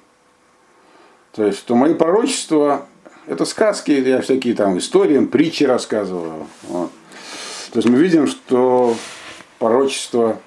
То 1.32 1.44
есть, 1.44 1.58
что 1.58 1.74
мои 1.74 1.94
пророчества 1.94 2.86
это 3.26 3.44
сказки, 3.44 3.90
я 3.90 4.20
всякие 4.20 4.54
там 4.54 4.78
истории, 4.78 5.24
притчи 5.24 5.64
рассказываю. 5.64 6.46
Вот. 6.68 6.90
То 7.72 7.78
есть 7.78 7.88
мы 7.88 7.98
видим, 7.98 8.26
что 8.26 8.96
пророчество 9.58 10.38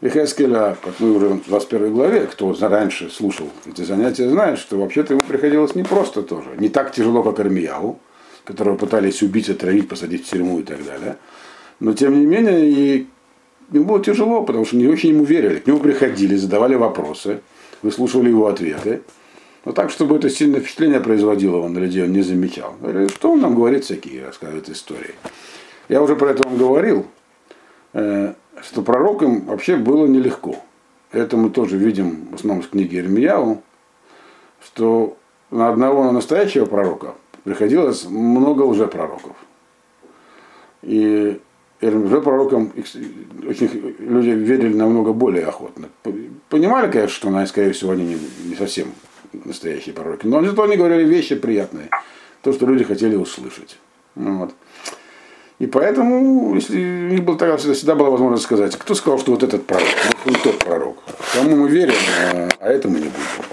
Вихескеля, 0.00 0.76
как 0.82 1.00
мы 1.00 1.12
уже 1.12 1.28
в 1.28 1.46
21 1.46 1.92
главе, 1.92 2.20
кто 2.26 2.54
раньше 2.60 3.10
слушал 3.10 3.48
эти 3.66 3.82
занятия, 3.82 4.28
знает, 4.28 4.58
что 4.58 4.78
вообще-то 4.78 5.14
ему 5.14 5.22
приходилось 5.22 5.74
не 5.74 5.82
просто 5.82 6.22
тоже. 6.22 6.50
Не 6.58 6.68
так 6.68 6.92
тяжело, 6.92 7.22
как 7.22 7.40
Армияу, 7.40 7.98
которого 8.44 8.76
пытались 8.76 9.22
убить, 9.22 9.50
отравить, 9.50 9.88
посадить 9.88 10.26
в 10.26 10.30
тюрьму 10.30 10.60
и 10.60 10.62
так 10.62 10.84
далее. 10.84 11.16
Но 11.80 11.92
тем 11.92 12.18
не 12.18 12.26
менее, 12.26 12.70
и 12.70 13.06
ему 13.72 13.84
было 13.84 14.02
тяжело, 14.02 14.42
потому 14.42 14.64
что 14.64 14.76
не 14.76 14.86
очень 14.86 15.10
ему 15.10 15.24
верили. 15.24 15.58
К 15.58 15.66
нему 15.66 15.80
приходили, 15.80 16.36
задавали 16.36 16.74
вопросы, 16.74 17.40
выслушивали 17.82 18.28
его 18.28 18.46
ответы. 18.46 19.02
Но 19.68 19.74
так, 19.74 19.90
чтобы 19.90 20.16
это 20.16 20.30
сильное 20.30 20.60
впечатление 20.60 20.98
производило 20.98 21.58
он 21.58 21.74
на 21.74 21.78
людей, 21.80 22.02
он 22.02 22.10
не 22.10 22.22
замечал. 22.22 22.74
Что 23.10 23.32
он 23.32 23.42
нам 23.42 23.54
говорит 23.54 23.84
всякие, 23.84 24.24
рассказывает 24.24 24.70
истории. 24.70 25.14
Я 25.90 26.00
уже 26.00 26.16
про 26.16 26.30
это 26.30 26.42
вам 26.42 26.56
говорил, 26.56 27.04
э, 27.92 28.32
что 28.62 28.80
пророкам 28.80 29.42
вообще 29.42 29.76
было 29.76 30.06
нелегко. 30.06 30.56
Это 31.12 31.36
мы 31.36 31.50
тоже 31.50 31.76
видим 31.76 32.28
в 32.30 32.36
основном 32.36 32.62
в 32.62 32.70
книге 32.70 33.00
Ирмияу, 33.00 33.62
что 34.64 35.18
на 35.50 35.68
одного 35.68 36.12
настоящего 36.12 36.64
пророка 36.64 37.12
приходилось 37.44 38.06
много 38.06 38.62
лжепророков. 38.62 39.36
И 40.80 41.38
лжепророкам 41.82 42.72
очень 43.46 43.96
люди 43.98 44.30
верили 44.30 44.74
намного 44.74 45.12
более 45.12 45.44
охотно. 45.44 45.90
Понимали, 46.48 46.90
конечно, 46.90 47.14
что, 47.14 47.46
скорее 47.46 47.72
всего, 47.72 47.90
они 47.90 48.16
не 48.46 48.54
совсем 48.54 48.94
настоящие 49.32 49.94
пророки. 49.94 50.26
Но 50.26 50.42
зато 50.44 50.62
они 50.62 50.76
говорили 50.76 51.04
вещи 51.04 51.34
приятные, 51.34 51.88
то, 52.42 52.52
что 52.52 52.66
люди 52.66 52.84
хотели 52.84 53.16
услышать. 53.16 53.78
Вот. 54.14 54.52
И 55.58 55.66
поэтому, 55.66 56.54
если 56.54 56.78
у 56.78 57.08
них 57.08 57.24
был, 57.24 57.36
тогда 57.36 57.56
всегда, 57.56 57.96
была 57.96 58.10
возможность 58.10 58.44
сказать, 58.44 58.76
кто 58.76 58.94
сказал, 58.94 59.18
что 59.18 59.32
вот 59.32 59.42
этот 59.42 59.66
пророк, 59.66 59.88
вот 60.24 60.42
тот 60.42 60.58
пророк. 60.58 60.98
Кому 61.34 61.56
мы 61.56 61.68
верим, 61.68 61.94
а, 62.32 62.48
а 62.60 62.68
этому 62.68 62.94
не 62.94 63.04
будем. 63.04 63.44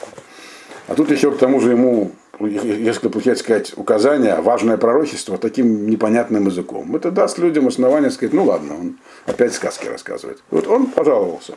А 0.88 0.94
тут 0.94 1.10
еще 1.10 1.32
к 1.32 1.38
тому 1.40 1.60
же 1.60 1.72
ему, 1.72 2.12
если 2.40 3.08
получается 3.08 3.44
сказать, 3.44 3.74
указание, 3.76 4.36
важное 4.36 4.78
пророчество 4.78 5.40
таким 5.40 5.90
непонятным 5.90 6.46
языком. 6.46 6.96
Это 6.96 7.10
даст 7.10 7.40
людям 7.40 7.68
основание 7.68 8.12
сказать, 8.12 8.34
ну 8.34 8.44
ладно, 8.44 8.76
он 8.80 8.98
опять 9.26 9.56
сказки 9.56 9.88
рассказывает. 9.88 10.44
Вот 10.52 10.68
он 10.68 10.86
пожаловался. 10.86 11.56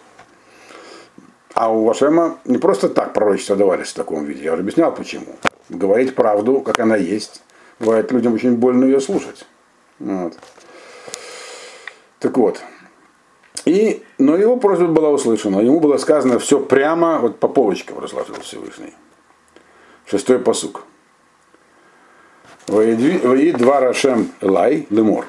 А 1.54 1.72
у 1.72 1.84
Вашема 1.84 2.38
не 2.44 2.58
просто 2.58 2.88
так 2.88 3.12
пророчества 3.12 3.56
давались 3.56 3.88
в 3.88 3.94
таком 3.94 4.24
виде. 4.24 4.44
Я 4.44 4.52
уже 4.52 4.62
объяснял 4.62 4.94
почему. 4.94 5.36
Говорить 5.68 6.14
правду, 6.14 6.60
как 6.60 6.78
она 6.80 6.96
есть. 6.96 7.42
Бывает 7.78 8.12
людям 8.12 8.34
очень 8.34 8.56
больно 8.56 8.84
ее 8.84 9.00
слушать. 9.00 9.46
Вот. 9.98 10.34
Так 12.18 12.36
вот. 12.36 12.60
И, 13.64 14.02
но 14.18 14.36
его 14.36 14.56
просьба 14.56 14.86
была 14.86 15.10
услышана. 15.10 15.60
Ему 15.60 15.80
было 15.80 15.96
сказано 15.98 16.38
все 16.38 16.60
прямо, 16.60 17.18
вот 17.18 17.38
по 17.38 17.48
полочкам 17.48 17.98
разложил 17.98 18.36
Всевышний. 18.40 18.94
Шестой 20.06 20.38
посук. 20.38 20.84
Вои 22.66 23.52
два 23.52 23.80
Рашем 23.80 24.32
Лай 24.40 24.86
Лемор. 24.90 25.26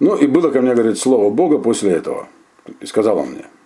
Ну 0.00 0.16
и 0.16 0.26
было 0.26 0.50
ко 0.50 0.60
мне, 0.60 0.74
говорит, 0.74 0.98
слово 0.98 1.30
Бога 1.30 1.58
после 1.58 1.92
этого. 1.92 2.28
И 2.80 2.86
сказал 2.86 3.18
он 3.18 3.30
мне– 3.30 3.46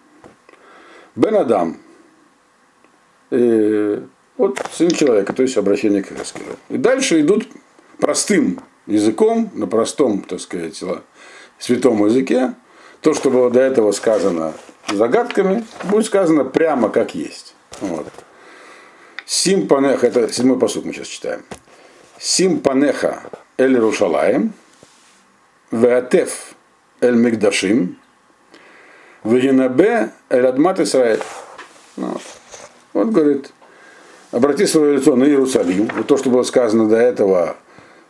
Бен 1.14 1.34
Адам. 1.36 1.78
И 3.30 4.02
вот 4.36 4.62
сын 4.72 4.90
человека, 4.90 5.32
то 5.32 5.42
есть 5.42 5.56
обращение 5.56 6.02
к 6.02 6.08
Хескелю. 6.08 6.56
И 6.68 6.76
дальше 6.76 7.20
идут 7.20 7.46
простым 7.98 8.60
языком, 8.86 9.50
на 9.54 9.66
простом, 9.66 10.22
так 10.22 10.40
сказать, 10.40 10.82
святом 11.58 12.04
языке. 12.06 12.54
То, 13.00 13.14
что 13.14 13.30
было 13.30 13.50
до 13.50 13.60
этого 13.60 13.92
сказано 13.92 14.54
загадками, 14.92 15.64
будет 15.84 16.06
сказано 16.06 16.44
прямо 16.44 16.88
как 16.88 17.14
есть. 17.14 17.54
Вот. 17.80 18.06
Симпанеха, 19.26 20.06
это 20.06 20.32
седьмой 20.32 20.58
посуд 20.58 20.84
мы 20.84 20.92
сейчас 20.92 21.08
читаем. 21.08 21.42
Симпанеха 22.18 23.22
эль 23.56 23.76
Рушалаем, 23.78 24.52
Веатеф 25.70 26.54
эль 27.00 27.16
Мигдашим, 27.16 27.98
Вегинабе 29.24 30.10
Элядмат 30.30 30.80
Исраэль. 30.80 31.22
Ну, 31.96 32.16
вот 32.92 33.08
говорит, 33.08 33.52
обрати 34.30 34.66
свое 34.66 34.96
лицо 34.96 35.16
на 35.16 35.24
Иерусалим. 35.24 35.88
Вот 35.94 36.06
то, 36.06 36.16
что 36.16 36.30
было 36.30 36.42
сказано 36.42 36.88
до 36.88 36.96
этого, 36.96 37.56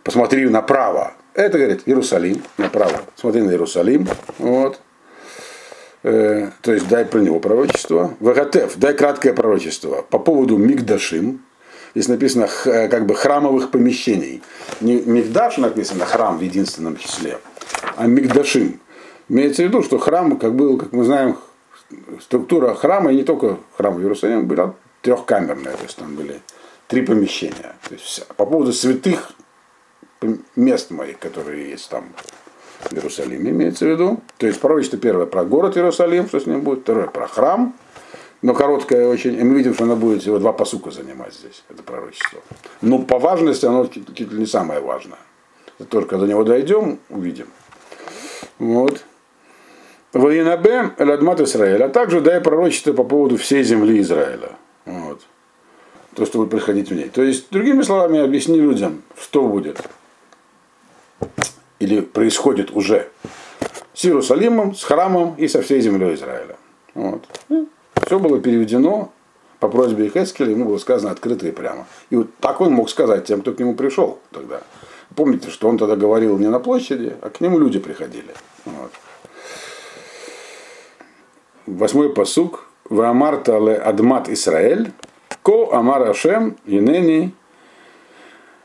посмотри 0.02 0.48
направо. 0.48 1.12
Это, 1.34 1.58
говорит, 1.58 1.82
Иерусалим, 1.86 2.42
направо. 2.58 3.00
Смотри 3.16 3.42
на 3.42 3.50
Иерусалим. 3.50 4.06
Вот. 4.38 4.80
Э, 6.02 6.50
то 6.60 6.72
есть 6.72 6.88
дай 6.88 7.04
про 7.04 7.20
него 7.20 7.40
пророчество. 7.40 8.14
Вагатев, 8.20 8.76
дай 8.76 8.94
краткое 8.94 9.32
пророчество 9.32 10.02
по 10.02 10.18
поводу 10.18 10.56
Мигдашим. 10.56 11.42
Здесь 11.94 12.08
написано 12.08 12.48
э, 12.64 12.88
как 12.88 13.06
бы 13.06 13.14
храмовых 13.14 13.70
помещений. 13.70 14.42
Не 14.80 15.00
Мигдаш 15.00 15.58
написано 15.58 16.04
храм 16.04 16.38
в 16.38 16.42
единственном 16.42 16.96
числе, 16.96 17.38
а 17.96 18.06
Мигдашим. 18.06 18.80
Имеется 19.28 19.62
в 19.62 19.66
виду, 19.66 19.82
что 19.82 19.98
храм, 19.98 20.36
как 20.38 20.54
был, 20.54 20.78
как 20.78 20.92
мы 20.92 21.04
знаем, 21.04 21.36
структура 22.20 22.74
храма, 22.74 23.12
и 23.12 23.16
не 23.16 23.22
только 23.22 23.58
храм 23.76 23.94
в 23.94 24.00
Иерусалиме, 24.00 24.42
была 24.42 24.74
трехкамерная, 25.02 25.76
то 25.76 25.82
есть 25.82 25.96
там 25.96 26.14
были 26.14 26.40
три 26.88 27.02
помещения. 27.02 27.74
То 27.88 27.94
есть 27.94 28.26
по 28.36 28.46
поводу 28.46 28.72
святых 28.72 29.32
мест 30.56 30.90
моих, 30.90 31.18
которые 31.18 31.70
есть 31.70 31.88
там 31.88 32.04
в 32.84 32.92
Иерусалиме, 32.92 33.50
имеется 33.50 33.84
в 33.84 33.88
виду. 33.88 34.20
То 34.38 34.46
есть 34.46 34.60
пророчество 34.60 34.98
первое 34.98 35.26
про 35.26 35.44
город 35.44 35.76
Иерусалим, 35.76 36.28
что 36.28 36.40
с 36.40 36.46
ним 36.46 36.62
будет, 36.62 36.80
второе 36.80 37.06
про 37.06 37.26
храм, 37.26 37.74
но 38.42 38.54
короткое 38.54 39.06
очень, 39.06 39.38
и 39.38 39.42
мы 39.42 39.54
видим, 39.56 39.74
что 39.74 39.84
она 39.84 39.94
будет 39.94 40.22
всего 40.22 40.38
два 40.38 40.52
посука 40.52 40.90
занимать 40.90 41.34
здесь, 41.34 41.64
это 41.68 41.82
пророчество. 41.82 42.40
Но 42.80 42.98
по 42.98 43.18
важности 43.18 43.66
оно 43.66 43.86
чуть 43.86 44.32
ли 44.32 44.38
не 44.38 44.46
самое 44.46 44.80
важное. 44.80 45.18
Только 45.88 46.18
до 46.18 46.26
него 46.26 46.44
дойдем, 46.44 46.98
увидим. 47.08 47.46
Вот. 48.58 49.04
Воинабе 50.12 50.90
Эладмат 50.98 51.40
Израиля, 51.40 51.86
а 51.86 51.88
также 51.88 52.20
дай 52.20 52.40
пророчество 52.40 52.92
по 52.92 53.04
поводу 53.04 53.36
всей 53.36 53.62
земли 53.62 54.00
Израиля. 54.00 54.50
Вот. 54.84 55.22
То, 56.14 56.26
что 56.26 56.38
будет 56.38 56.50
происходить 56.50 56.90
в 56.90 56.94
ней. 56.94 57.08
То 57.08 57.22
есть, 57.22 57.50
другими 57.50 57.82
словами, 57.82 58.20
объясни 58.20 58.60
людям, 58.60 59.02
что 59.18 59.46
будет. 59.46 59.80
Или 61.78 62.00
происходит 62.00 62.70
уже 62.72 63.08
с 63.94 64.04
Иерусалимом, 64.04 64.74
с 64.74 64.84
храмом 64.84 65.34
и 65.36 65.48
со 65.48 65.62
всей 65.62 65.80
землей 65.80 66.14
Израиля. 66.14 66.56
Вот. 66.94 67.24
Все 68.06 68.18
было 68.18 68.40
переведено 68.40 69.12
по 69.60 69.68
просьбе 69.68 70.10
Хескеля, 70.10 70.50
ему 70.50 70.66
было 70.66 70.78
сказано 70.78 71.12
открыто 71.12 71.46
и 71.46 71.52
прямо. 71.52 71.86
И 72.10 72.16
вот 72.16 72.28
так 72.40 72.60
он 72.60 72.72
мог 72.72 72.90
сказать 72.90 73.24
тем, 73.24 73.40
кто 73.40 73.52
к 73.52 73.58
нему 73.58 73.74
пришел 73.74 74.18
тогда. 74.30 74.60
Помните, 75.14 75.50
что 75.50 75.68
он 75.68 75.78
тогда 75.78 75.96
говорил 75.96 76.38
не 76.38 76.48
на 76.48 76.58
площади, 76.58 77.14
а 77.20 77.30
к 77.30 77.40
нему 77.40 77.58
люди 77.58 77.78
приходили. 77.78 78.34
Вот. 78.64 78.92
Восьмой 81.66 82.12
посук. 82.12 82.66
Ваамарта 82.90 83.58
ле 83.58 83.76
адмат 83.76 84.28
Исраэль, 84.28 84.92
ко 85.42 85.72
амар 85.72 86.10
Ашем, 86.10 86.56
инени 86.66 87.32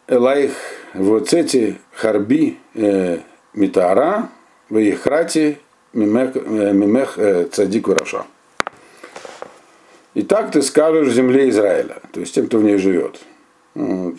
элайх 0.07 0.51
воцети 0.93 1.77
харби 1.93 2.57
э, 2.73 3.19
митара, 3.53 4.29
ваихрати 4.69 5.59
мимех, 5.93 6.31
э, 6.35 6.73
мимех 6.73 7.17
э, 7.17 7.45
цадик 7.45 7.87
враша. 7.87 8.25
И 10.13 10.23
так 10.23 10.51
ты 10.51 10.61
скажешь 10.61 11.13
земле 11.13 11.49
Израиля, 11.49 12.01
то 12.11 12.19
есть 12.19 12.33
тем, 12.33 12.47
кто 12.47 12.57
в 12.57 12.63
ней 12.63 12.77
живет. 12.77 13.19
Вот. 13.75 14.15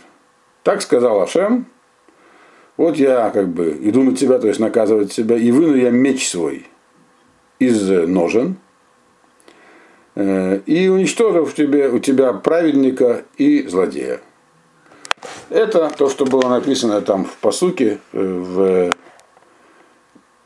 Так 0.63 0.81
сказал 0.81 1.21
Ашем, 1.21 1.67
вот 2.77 2.97
я 2.97 3.31
как 3.31 3.49
бы 3.49 3.77
иду 3.81 4.05
на 4.05 4.15
тебя, 4.15 4.39
то 4.39 4.47
есть 4.47 4.61
наказывать 4.61 5.13
тебя, 5.13 5.37
и 5.37 5.51
выну 5.51 5.75
я 5.75 5.91
меч 5.91 6.29
свой 6.29 6.67
из 7.59 7.89
ножен, 7.89 8.57
и 10.19 10.89
уничтожил 10.89 11.45
в 11.45 11.55
тебе, 11.55 11.89
у 11.89 12.01
тебя 12.01 12.33
праведника 12.33 13.25
и 13.37 13.67
злодея. 13.69 14.21
Это 15.49 15.91
то, 15.97 16.09
что 16.09 16.25
было 16.25 16.49
написано 16.49 17.01
там 17.03 17.25
в 17.25 17.37
посуке, 17.37 18.01
э, 18.13 18.19
в 18.21 18.97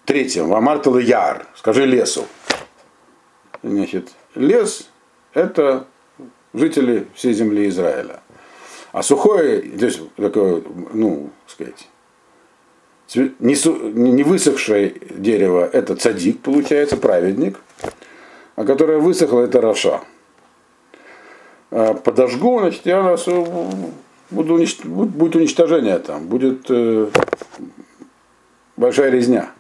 третьем, 0.05 0.49
в 0.49 0.55
Амартал 0.55 0.99
Яр, 0.99 1.47
скажи 1.57 1.87
лесу. 1.87 2.27
Значит, 3.63 4.11
лес– 4.35 4.91
это 5.35 5.87
жители 6.53 7.07
всей 7.15 7.33
земли 7.33 7.69
Израиля. 7.69 8.21
А 8.93 9.03
сухое, 9.03 9.63
то 9.63 9.87
есть 9.87 10.01
такое, 10.17 10.63
ну, 10.93 11.31
сказать, 11.47 11.89
не 13.15 14.23
высохшее 14.23 14.95
дерево– 15.11 15.69
это 15.73 15.97
цадик, 15.97 16.41
получается, 16.41 16.97
праведник, 16.97 17.59
а 18.57 18.65
которое 18.65 18.99
высохло– 18.99 19.41
это 19.43 19.61
раша. 19.61 20.01
А 21.71 21.95
подожгу, 21.95 22.61
значит, 22.61 22.85
я 22.85 23.03
нас 23.03 23.27
буду 24.31 24.55
унич... 24.55 24.81
будет 24.85 25.37
уничтожение 25.37 25.99
там, 25.99 26.27
будет 26.27 26.67
э, 26.69 27.09
большая 28.77 29.11
резня. 29.11 29.51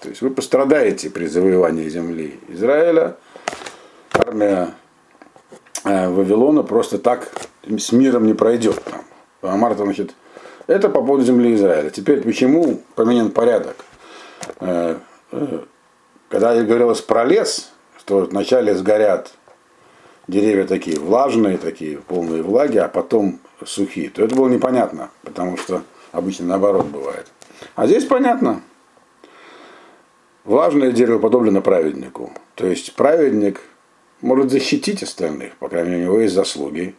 То 0.00 0.08
есть 0.08 0.22
вы 0.22 0.30
пострадаете 0.30 1.10
при 1.10 1.26
завоевании 1.26 1.88
земли 1.88 2.38
Израиля. 2.48 3.16
Армия 4.12 4.74
э, 5.84 6.08
Вавилона 6.08 6.62
просто 6.62 6.98
так 6.98 7.30
с 7.66 7.92
миром 7.92 8.26
не 8.26 8.34
пройдет. 8.34 8.82
Там. 8.84 9.02
Амар 9.42 9.76
значит, 9.76 10.14
это 10.66 10.88
по 10.88 11.00
поводу 11.00 11.24
земли 11.24 11.54
Израиля. 11.54 11.90
Теперь 11.90 12.22
почему 12.22 12.80
поменен 12.94 13.30
порядок? 13.30 13.76
Э, 14.60 14.96
э, 15.32 15.58
когда 16.28 16.54
я 16.54 16.62
говорилось 16.62 17.00
про 17.00 17.24
лес, 17.24 17.72
что 18.06 18.20
вначале 18.20 18.72
сгорят 18.76 19.32
деревья 20.28 20.64
такие 20.64 20.96
влажные, 20.96 21.58
такие 21.58 21.98
полные 21.98 22.40
влаги, 22.40 22.78
а 22.78 22.86
потом 22.86 23.40
сухие, 23.64 24.10
то 24.10 24.22
это 24.22 24.36
было 24.36 24.48
непонятно, 24.48 25.10
потому 25.22 25.56
что 25.56 25.82
обычно 26.12 26.46
наоборот 26.46 26.86
бывает. 26.86 27.26
А 27.74 27.88
здесь 27.88 28.04
понятно. 28.04 28.62
Влажное 30.44 30.92
дерево 30.92 31.18
подоблено 31.18 31.60
праведнику. 31.60 32.32
То 32.54 32.68
есть 32.68 32.94
праведник 32.94 33.60
может 34.20 34.52
защитить 34.52 35.02
остальных, 35.02 35.56
по 35.56 35.68
крайней 35.68 35.90
мере, 35.90 36.02
у 36.02 36.04
него 36.04 36.20
есть 36.20 36.34
заслуги. 36.34 36.94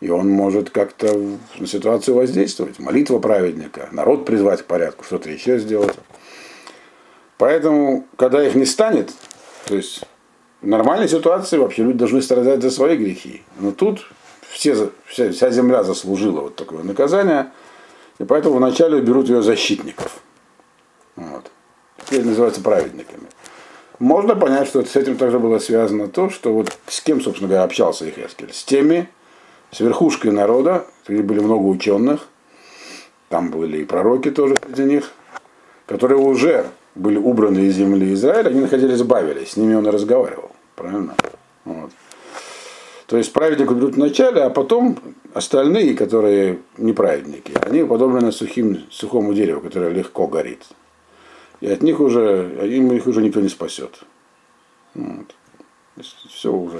И 0.00 0.10
он 0.10 0.28
может 0.28 0.70
как-то 0.70 1.16
на 1.60 1.66
ситуацию 1.68 2.16
воздействовать. 2.16 2.80
Молитва 2.80 3.20
праведника, 3.20 3.88
народ 3.92 4.26
призвать 4.26 4.62
к 4.62 4.66
порядку, 4.66 5.04
что-то 5.04 5.30
еще 5.30 5.60
сделать. 5.60 5.94
Поэтому, 7.38 8.04
когда 8.16 8.44
их 8.44 8.56
не 8.56 8.66
станет, 8.66 9.12
то 9.66 9.76
есть 9.76 10.04
в 10.64 10.66
нормальной 10.66 11.08
ситуации 11.08 11.58
вообще 11.58 11.82
люди 11.82 11.98
должны 11.98 12.22
страдать 12.22 12.62
за 12.62 12.70
свои 12.70 12.96
грехи. 12.96 13.42
Но 13.58 13.70
тут 13.70 14.06
все, 14.48 14.90
вся, 15.04 15.30
вся 15.30 15.50
земля 15.50 15.84
заслужила 15.84 16.40
вот 16.40 16.56
такое 16.56 16.82
наказание, 16.82 17.50
и 18.18 18.24
поэтому 18.24 18.56
вначале 18.56 19.00
берут 19.02 19.28
ее 19.28 19.42
защитников. 19.42 20.22
Вот. 21.16 21.50
Теперь 22.06 22.24
называются 22.24 22.62
праведниками. 22.62 23.24
Можно 23.98 24.34
понять, 24.36 24.66
что 24.66 24.82
с 24.82 24.96
этим 24.96 25.16
также 25.16 25.38
было 25.38 25.58
связано 25.58 26.08
то, 26.08 26.30
что 26.30 26.54
вот 26.54 26.76
с 26.86 27.00
кем, 27.02 27.20
собственно 27.20 27.48
говоря, 27.48 27.64
общался 27.64 28.08
Ихескель? 28.08 28.52
С 28.52 28.64
теми, 28.64 29.08
с 29.70 29.80
верхушкой 29.80 30.32
народа, 30.32 30.86
где 31.06 31.22
были 31.22 31.40
много 31.40 31.66
ученых, 31.66 32.26
там 33.28 33.50
были 33.50 33.82
и 33.82 33.84
пророки 33.84 34.30
тоже 34.30 34.56
среди 34.64 34.84
них, 34.84 35.12
которые 35.86 36.18
уже 36.18 36.66
были 36.94 37.18
убраны 37.18 37.58
из 37.58 37.76
земли 37.76 38.14
Израиля, 38.14 38.48
они 38.48 38.60
находились 38.60 39.00
в 39.00 39.06
Бавеле, 39.06 39.44
с 39.44 39.56
ними 39.56 39.74
он 39.74 39.86
и 39.86 39.90
разговаривал. 39.90 40.53
Правильно? 40.74 41.14
Вот. 41.64 41.90
То 43.06 43.16
есть 43.18 43.32
праведник 43.32 43.70
берут 43.70 43.94
в 43.94 43.98
начале, 43.98 44.42
а 44.42 44.50
потом 44.50 44.98
остальные, 45.34 45.94
которые 45.94 46.60
неправедники, 46.78 47.52
они 47.60 47.84
подобны 47.84 48.32
сухим, 48.32 48.84
сухому 48.90 49.34
дереву, 49.34 49.60
которое 49.60 49.90
легко 49.90 50.26
горит. 50.26 50.64
И 51.60 51.70
от 51.70 51.82
них 51.82 52.00
уже, 52.00 52.66
им 52.66 52.92
их 52.92 53.06
уже 53.06 53.22
никто 53.22 53.40
не 53.40 53.48
спасет. 53.48 54.04
Вот. 54.94 55.34
Все 56.28 56.52
уже. 56.52 56.78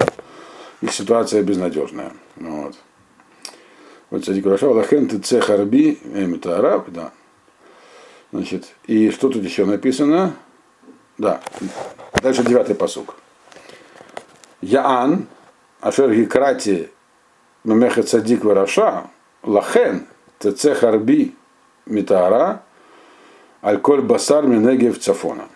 И 0.81 0.87
ситуация 0.89 1.43
безнадежная. 1.43 2.13
Вот. 2.37 2.75
Вот 4.11 4.25
Садик 4.25 4.47
Раша, 4.47 4.69
Лахен 4.69 5.09
ты 5.09 5.19
цехарби, 5.19 5.99
это 6.15 6.59
араб, 6.59 6.91
да. 6.91 7.13
Значит, 8.33 8.75
и 8.87 9.11
что 9.11 9.29
тут 9.29 9.45
еще 9.45 9.65
написано? 9.65 10.35
Да. 11.19 11.41
Дальше 12.23 12.45
девятый 12.45 12.75
посук. 12.75 13.17
Яан, 14.64 15.27
Ашер 15.81 16.12
Гикрати 16.14 16.90
Мемеха 17.64 18.03
Цадик 18.03 18.44
Вараша, 18.44 19.11
Лахен, 19.42 20.07
ТЦ 20.38 20.74
Харби 20.74 21.35
Митара, 21.87 22.62
Альколь 23.61 24.00
Басар 24.00 24.46
Минегев 24.46 24.98
Цафона. 24.98 25.48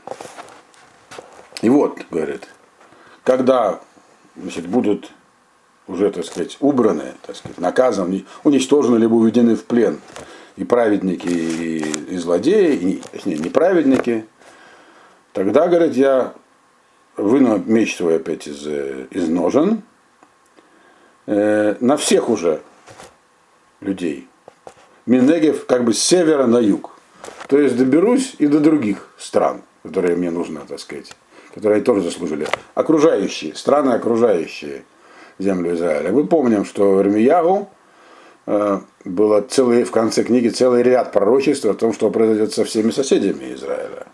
И 1.62 1.70
вот, 1.70 1.98
говорит, 2.10 2.48
когда 3.24 3.80
значит, 4.36 4.66
будут 4.66 5.10
уже, 5.86 6.10
так 6.10 6.24
сказать, 6.24 6.58
убраны, 6.60 7.14
так 7.26 7.34
сказать, 7.34 7.58
наказаны, 7.58 8.26
уничтожены, 8.44 8.98
либо 8.98 9.14
уведены 9.14 9.56
в 9.56 9.64
плен 9.64 10.00
и 10.56 10.64
праведники, 10.64 11.28
и, 11.28 11.78
и 12.12 12.16
злодеи, 12.18 12.74
и, 12.74 13.02
точнее, 13.10 13.38
неправедники, 13.38 14.26
тогда, 15.32 15.66
говорит, 15.66 15.94
я 15.94 16.34
выну 17.18 17.62
меч 17.66 17.96
свой 17.96 18.16
опять 18.16 18.46
из, 18.46 18.66
из 18.66 19.28
ножен, 19.28 19.82
э, 21.26 21.74
на 21.80 21.96
всех 21.96 22.30
уже 22.30 22.60
людей. 23.80 24.28
Минегев 25.06 25.66
как 25.66 25.84
бы 25.84 25.92
с 25.92 26.02
севера 26.02 26.46
на 26.46 26.58
юг. 26.58 26.92
То 27.48 27.58
есть 27.58 27.76
доберусь 27.76 28.36
и 28.38 28.46
до 28.46 28.60
других 28.60 29.08
стран, 29.18 29.62
которые 29.82 30.16
мне 30.16 30.30
нужно, 30.30 30.60
так 30.68 30.78
сказать, 30.78 31.12
которые 31.54 31.82
тоже 31.82 32.02
заслужили. 32.02 32.46
Окружающие, 32.74 33.54
страны 33.54 33.92
окружающие 33.92 34.84
землю 35.38 35.74
Израиля. 35.74 36.12
Мы 36.12 36.26
помним, 36.26 36.64
что 36.64 37.00
Ирмиягу 37.00 37.70
э, 38.46 38.80
было 39.04 39.40
целый, 39.40 39.84
в 39.84 39.90
конце 39.90 40.24
книги 40.24 40.48
целый 40.48 40.82
ряд 40.82 41.12
пророчеств 41.12 41.64
о 41.64 41.74
том, 41.74 41.92
что 41.92 42.10
произойдет 42.10 42.52
со 42.52 42.64
всеми 42.64 42.90
соседями 42.90 43.54
Израиля. 43.54 44.06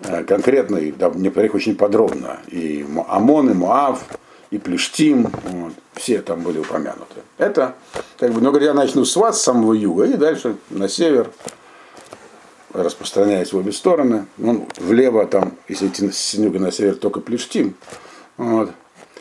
Э, 0.00 0.24
конкретно, 0.24 0.80
да, 0.98 1.10
мне 1.10 1.28
их 1.30 1.54
очень 1.54 1.76
подробно. 1.76 2.38
И 2.48 2.86
Амон, 3.08 3.50
и 3.50 3.54
Муав, 3.54 4.04
и 4.50 4.58
Плештим, 4.58 5.30
вот, 5.44 5.72
все 5.94 6.20
там 6.20 6.42
были 6.42 6.58
упомянуты. 6.58 7.22
Это, 7.38 7.74
как 8.18 8.32
бы, 8.32 8.40
ну, 8.40 8.50
говоря, 8.50 8.66
я 8.66 8.74
начну 8.74 9.04
с 9.04 9.16
вас, 9.16 9.40
с 9.40 9.44
самого 9.44 9.72
юга, 9.72 10.04
и 10.04 10.14
дальше 10.14 10.56
на 10.70 10.88
север, 10.88 11.30
распространяясь 12.72 13.52
в 13.52 13.56
обе 13.56 13.72
стороны. 13.72 14.26
Ну, 14.36 14.68
влево 14.76 15.26
там, 15.26 15.54
если 15.68 15.88
идти 15.88 16.10
с 16.10 16.34
юга 16.34 16.58
на 16.58 16.70
север, 16.70 16.96
только 16.96 17.20
Плештим. 17.20 17.74
Вот. 18.36 18.70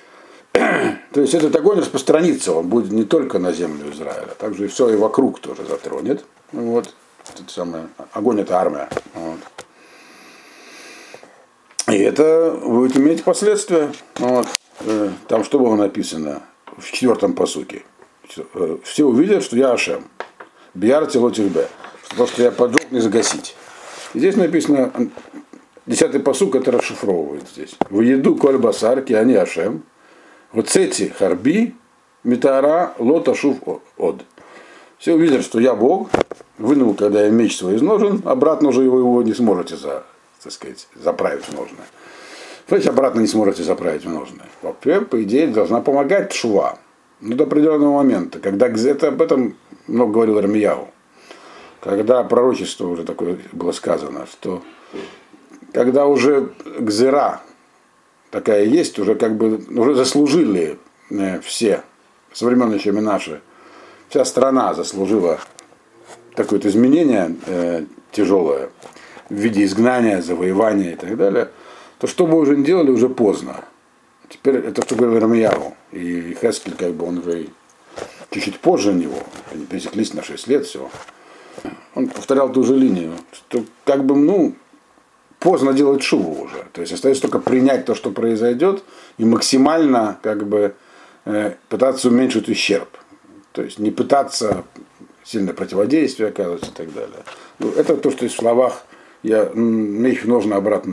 То 0.53 1.21
есть 1.21 1.33
этот 1.33 1.55
огонь 1.55 1.79
распространится, 1.79 2.53
он 2.53 2.67
будет 2.67 2.91
не 2.91 3.05
только 3.05 3.39
на 3.39 3.53
землю 3.53 3.91
Израиля, 3.93 4.27
также 4.37 4.65
и 4.65 4.67
все 4.67 4.89
и 4.89 4.97
вокруг 4.97 5.39
тоже 5.39 5.65
затронет. 5.65 6.25
Вот. 6.51 6.93
Это 7.33 7.51
самое, 7.51 7.87
огонь 8.11 8.41
это 8.41 8.59
армия. 8.59 8.89
Вот. 9.13 9.39
И 11.95 11.97
это 11.97 12.59
будет 12.61 12.97
иметь 12.97 13.23
последствия. 13.23 13.89
Вот. 14.17 14.47
Э, 14.81 15.11
там 15.29 15.45
что 15.45 15.59
было 15.59 15.77
написано 15.77 16.41
в 16.77 16.91
четвертом 16.91 17.31
посуке? 17.31 17.83
Э, 18.53 18.77
все 18.83 19.05
увидят, 19.05 19.43
что 19.43 19.55
я 19.55 19.71
Ашем. 19.71 20.03
Биар 20.73 21.05
Б. 21.05 21.67
То, 22.17 22.27
что 22.27 22.43
я 22.43 22.51
поджег, 22.51 22.91
не 22.91 22.99
загасить. 22.99 23.55
И 24.13 24.19
здесь 24.19 24.35
написано, 24.35 24.91
десятый 25.85 26.19
посук 26.19 26.57
это 26.57 26.73
расшифровывает 26.73 27.47
здесь. 27.47 27.77
В 27.89 28.01
еду 28.01 28.35
коль 28.35 28.57
басарки, 28.57 29.13
они 29.13 29.35
Ашем. 29.35 29.83
Вот 30.51 30.75
эти 30.75 31.03
харби, 31.17 31.75
митара, 32.25 32.93
лота 32.99 33.33
шув 33.35 33.59
од. 33.95 34.21
Все 34.97 35.13
увидят, 35.13 35.45
что 35.45 35.61
я 35.61 35.73
Бог, 35.75 36.09
вынул, 36.57 36.93
когда 36.93 37.23
я 37.23 37.29
меч 37.29 37.55
свой 37.55 37.75
из 37.75 37.81
ножен, 37.81 38.21
обратно 38.25 38.67
уже 38.67 38.83
его, 38.83 38.99
его 38.99 39.23
не 39.23 39.33
сможете 39.33 39.77
за, 39.77 40.03
так 40.45 40.53
сказать, 40.53 40.87
заправить 40.93 41.43
в 41.45 41.53
ножны. 41.53 41.79
То 42.67 42.75
есть 42.75 42.87
обратно 42.87 43.19
не 43.19 43.27
сможете 43.27 43.63
заправить 43.63 44.05
в 44.05 44.09
ножны. 44.09 44.43
Вообще, 44.61 45.01
по 45.01 45.21
идее, 45.23 45.47
должна 45.47 45.81
помогать 45.81 46.33
шува. 46.33 46.77
Но 47.19 47.35
до 47.35 47.45
определенного 47.45 47.95
момента, 47.95 48.39
когда 48.39 48.67
это 48.67 49.07
об 49.07 49.23
этом 49.23 49.57
много 49.87 50.13
говорил 50.13 50.39
Рамияу, 50.39 50.89
когда 51.79 52.23
пророчество 52.23 52.87
уже 52.87 53.03
такое 53.03 53.39
было 53.53 53.71
сказано, 53.71 54.27
что 54.27 54.61
когда 55.73 56.05
уже 56.05 56.53
гзера 56.79 57.41
такая 58.29 58.65
есть, 58.65 58.99
уже 58.99 59.15
как 59.15 59.37
бы 59.37 59.63
уже 59.75 59.95
заслужили 59.95 60.77
э, 61.09 61.39
все, 61.41 61.81
со 62.33 62.45
времен 62.45 62.71
еще 62.71 62.91
наши, 62.91 63.41
вся 64.09 64.23
страна 64.25 64.75
заслужила 64.75 65.39
такое-то 66.35 66.67
изменение 66.67 67.35
э, 67.47 67.85
тяжелое 68.11 68.69
в 69.29 69.33
виде 69.33 69.63
изгнания, 69.63 70.21
завоевания 70.21 70.93
и 70.93 70.95
так 70.95 71.17
далее, 71.17 71.49
то 71.99 72.07
что 72.07 72.27
бы 72.27 72.37
уже 72.37 72.55
не 72.55 72.63
делали, 72.63 72.91
уже 72.91 73.09
поздно. 73.09 73.63
Теперь 74.29 74.57
это 74.57 74.81
что 74.81 74.95
говорил 74.95 75.19
Рамияру. 75.19 75.75
И 75.91 76.37
Хескель, 76.41 76.75
как 76.75 76.93
бы 76.93 77.07
он 77.07 77.19
уже 77.19 77.47
чуть-чуть 78.31 78.59
позже 78.59 78.93
него, 78.93 79.19
они 79.51 79.65
пересеклись 79.65 80.13
на 80.13 80.23
6 80.23 80.47
лет 80.47 80.65
всего. 80.65 80.89
Он 81.93 82.07
повторял 82.07 82.51
ту 82.51 82.63
же 82.63 82.75
линию, 82.75 83.13
что 83.31 83.63
как 83.85 84.03
бы, 84.05 84.15
ну, 84.15 84.55
поздно 85.39 85.73
делать 85.73 86.03
шубу 86.03 86.43
уже. 86.43 86.65
То 86.73 86.81
есть 86.81 86.93
остается 86.93 87.21
только 87.21 87.39
принять 87.39 87.85
то, 87.85 87.95
что 87.95 88.11
произойдет, 88.11 88.83
и 89.17 89.25
максимально 89.25 90.19
как 90.21 90.45
бы 90.47 90.75
э, 91.25 91.53
пытаться 91.69 92.09
уменьшить 92.09 92.49
ущерб. 92.49 92.89
То 93.53 93.61
есть 93.61 93.79
не 93.79 93.91
пытаться 93.91 94.65
сильное 95.23 95.53
противодействие 95.53 96.29
оказывать 96.29 96.67
и 96.67 96.71
так 96.71 96.93
далее. 96.93 97.23
Ну, 97.59 97.71
это 97.71 97.95
то, 97.95 98.11
что 98.11 98.25
есть 98.25 98.35
в 98.35 98.39
словах 98.39 98.85
я, 99.25 99.49
меч 99.53 100.23
нужно 100.23 100.55
обратно, 100.57 100.91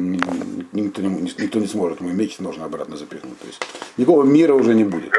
никто 0.73 1.03
не, 1.03 1.09
никто 1.39 1.59
не 1.59 1.67
сможет 1.67 2.01
мой 2.01 2.13
меч 2.13 2.39
нужно 2.39 2.65
обратно 2.65 2.97
запихнуть. 2.97 3.39
То 3.39 3.47
есть 3.47 3.63
никакого 3.99 4.25
мира 4.25 4.55
уже 4.55 4.75
не 4.75 4.85
будет. 4.85 5.13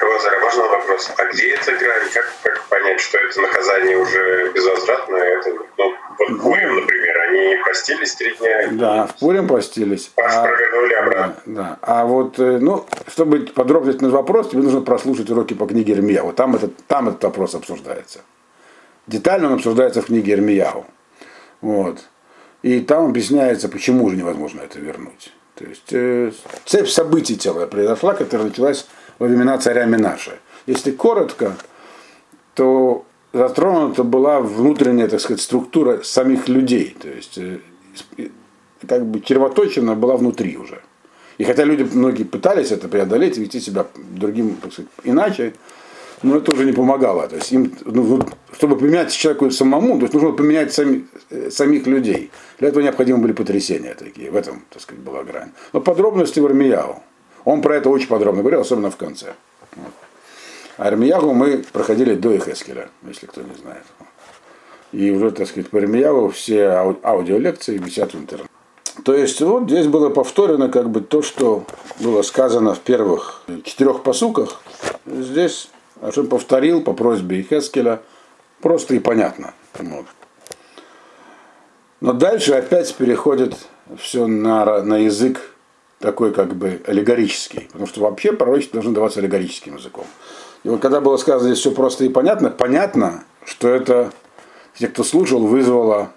Лазарь, 0.00 0.40
можно 0.40 0.62
вопрос? 0.68 1.10
А 1.16 1.24
где 1.32 1.50
эта 1.54 1.72
грань? 1.72 2.08
Как, 2.14 2.32
как 2.42 2.68
понять, 2.68 3.00
что 3.00 3.18
это 3.18 3.40
наказание 3.40 3.98
уже 3.98 4.52
безвозвратное? 4.52 5.38
Это, 5.38 5.50
ну, 5.78 5.94
вот 6.18 6.42
Пурим, 6.42 6.76
например, 6.76 7.18
они 7.28 7.56
постились 7.64 8.14
три 8.14 8.34
дня? 8.36 8.68
Да, 8.72 9.06
в 9.06 9.18
Пурим 9.18 9.48
постились. 9.48 10.12
А, 10.16 10.44
обратно. 11.02 11.42
Да, 11.46 11.62
да. 11.62 11.78
А 11.82 12.04
вот, 12.06 12.38
э, 12.38 12.58
ну, 12.60 12.86
чтобы 13.08 13.40
подробно 13.40 13.92
на 14.00 14.10
вопрос, 14.10 14.50
тебе 14.50 14.62
нужно 14.62 14.80
прослушать 14.80 15.28
уроки 15.30 15.54
по 15.54 15.66
книге 15.66 15.94
Ирмия. 15.94 16.22
Вот 16.22 16.36
там 16.36 16.54
этот, 16.54 16.76
там 16.86 17.08
этот 17.08 17.24
вопрос 17.24 17.54
обсуждается. 17.56 18.20
Детально 19.08 19.48
он 19.48 19.54
обсуждается 19.54 20.02
в 20.02 20.06
книге 20.06 20.34
Ирмияу. 20.34 20.86
Вот. 21.60 21.98
И 22.62 22.80
там 22.80 23.06
объясняется, 23.06 23.68
почему 23.68 24.08
же 24.10 24.16
невозможно 24.16 24.60
это 24.60 24.78
вернуть. 24.78 25.32
То 25.54 25.64
есть 25.64 25.92
э, 25.92 26.32
цепь 26.64 26.88
событий 26.88 27.36
целая 27.36 27.66
произошла, 27.66 28.14
которая 28.14 28.48
началась 28.48 28.86
во 29.18 29.26
времена 29.26 29.58
царя 29.58 29.84
Минаша. 29.84 30.38
Если 30.66 30.92
коротко, 30.92 31.56
то 32.54 33.04
затронута 33.32 34.04
была 34.04 34.40
внутренняя, 34.40 35.08
так 35.08 35.20
сказать, 35.20 35.40
структура 35.40 36.02
самих 36.02 36.48
людей. 36.48 36.96
То 37.00 37.08
есть 37.08 37.38
э, 37.38 37.58
как 38.86 39.06
бы 39.06 39.20
червоточина 39.20 39.94
была 39.94 40.16
внутри 40.16 40.56
уже. 40.56 40.82
И 41.38 41.44
хотя 41.44 41.64
люди 41.64 41.82
многие 41.82 42.24
пытались 42.24 42.70
это 42.70 42.88
преодолеть, 42.88 43.38
вести 43.38 43.60
себя 43.60 43.86
другим, 43.96 44.56
так 44.56 44.72
сказать, 44.72 44.90
иначе, 45.02 45.54
но 46.22 46.36
это 46.36 46.52
уже 46.52 46.64
не 46.64 46.72
помогало. 46.72 47.28
То 47.28 47.36
есть 47.36 47.52
им, 47.52 47.72
ну, 47.84 48.20
чтобы 48.52 48.76
поменять 48.76 49.12
человеку 49.12 49.50
самому, 49.50 49.96
то 49.96 50.02
есть 50.02 50.14
нужно 50.14 50.32
поменять 50.32 50.72
сами, 50.72 51.06
э, 51.30 51.50
самих 51.50 51.86
людей. 51.86 52.30
Для 52.58 52.68
этого 52.68 52.82
необходимы 52.82 53.18
были 53.18 53.32
потрясения 53.32 53.94
такие. 53.94 54.30
В 54.30 54.36
этом, 54.36 54.64
так 54.70 54.82
сказать, 54.82 55.02
была 55.02 55.24
грань. 55.24 55.50
Но 55.72 55.80
подробности 55.80 56.40
в 56.40 56.46
Армияу. 56.46 57.02
Он 57.44 57.60
про 57.60 57.76
это 57.76 57.90
очень 57.90 58.08
подробно 58.08 58.42
говорил, 58.42 58.60
особенно 58.60 58.90
в 58.90 58.96
конце. 58.96 59.34
Вот. 59.76 59.92
А 60.78 60.88
Армиягу 60.88 61.32
мы 61.32 61.64
проходили 61.72 62.14
до 62.14 62.36
Ихескеля, 62.36 62.88
если 63.06 63.26
кто 63.26 63.42
не 63.42 63.54
знает. 63.60 63.84
И 64.92 65.10
уже, 65.10 65.30
так 65.30 65.48
сказать, 65.48 65.70
по 65.70 65.78
Армиягу 65.78 66.30
все 66.30 66.68
ау- 66.68 66.98
аудиолекции 67.02 67.78
висят 67.78 68.14
в 68.14 68.18
интернете. 68.18 68.48
То 69.04 69.14
есть 69.14 69.40
вот 69.40 69.64
здесь 69.64 69.86
было 69.86 70.10
повторено 70.10 70.68
как 70.68 70.90
бы 70.90 71.00
то, 71.00 71.22
что 71.22 71.64
было 71.98 72.22
сказано 72.22 72.74
в 72.74 72.80
первых 72.80 73.42
четырех 73.64 74.02
посуках. 74.02 74.60
Здесь 75.06 75.70
Ашем 76.02 76.26
повторил 76.26 76.82
по 76.82 76.94
просьбе 76.94 77.42
Хескеля 77.42 78.02
просто 78.60 78.96
и 78.96 78.98
понятно. 78.98 79.54
Вот. 79.78 80.06
Но 82.00 82.12
дальше 82.12 82.54
опять 82.54 82.92
переходит 82.96 83.56
все 83.98 84.26
на, 84.26 84.82
на 84.82 84.98
язык 84.98 85.40
такой 86.00 86.34
как 86.34 86.56
бы 86.56 86.82
аллегорический. 86.88 87.68
Потому 87.68 87.86
что 87.86 88.00
вообще 88.00 88.32
пророчество 88.32 88.74
должно 88.74 88.92
даваться 88.92 89.20
аллегорическим 89.20 89.76
языком. 89.76 90.04
И 90.64 90.68
вот 90.68 90.82
когда 90.82 91.00
было 91.00 91.16
сказано 91.16 91.50
здесь 91.50 91.60
все 91.60 91.70
просто 91.70 92.04
и 92.04 92.08
понятно, 92.08 92.50
понятно, 92.50 93.22
что 93.44 93.68
это 93.68 94.12
те, 94.76 94.88
кто 94.88 95.04
слушал, 95.04 95.46
вызвало 95.46 96.10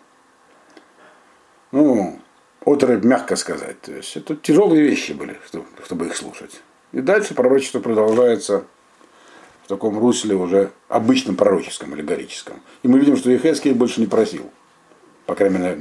ну, 1.71 2.19
отрыв, 2.65 3.03
мягко 3.03 3.35
сказать. 3.35 3.79
То 3.81 3.91
есть 3.91 4.17
это 4.17 4.35
тяжелые 4.35 4.81
вещи 4.81 5.11
были, 5.11 5.39
чтобы 5.85 6.07
их 6.07 6.15
слушать. 6.15 6.59
И 6.91 7.01
дальше 7.01 7.35
пророчество 7.35 7.79
продолжается 7.79 8.65
в 9.65 9.67
таком 9.67 9.97
русле 9.97 10.35
уже 10.35 10.71
обычном 10.89 11.35
пророческом, 11.35 11.93
аллегорическом. 11.93 12.61
И 12.83 12.87
мы 12.87 12.99
видим, 12.99 13.17
что 13.17 13.31
Ехескель 13.31 13.73
больше 13.73 13.99
не 13.99 14.05
просил, 14.05 14.51
по 15.25 15.33
крайней 15.33 15.57
мере, 15.57 15.75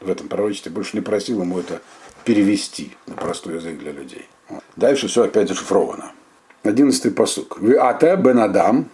в 0.00 0.08
этом 0.08 0.28
пророчестве, 0.28 0.70
больше 0.70 0.96
не 0.96 1.00
просил 1.00 1.42
ему 1.42 1.58
это 1.58 1.82
перевести 2.24 2.96
на 3.06 3.16
простой 3.16 3.56
язык 3.56 3.76
для 3.78 3.90
людей. 3.90 4.28
Дальше 4.76 5.08
все 5.08 5.24
опять 5.24 5.48
зашифровано. 5.48 6.12
Одиннадцатый 6.62 7.10
посук. 7.10 7.58
Вы 7.58 7.74
ата 7.74 8.16
бен 8.16 8.38
адам 8.38 8.88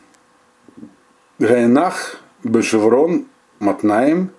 гайнах 1.38 2.16
бешеврон 2.42 3.26
матнаем 3.58 4.30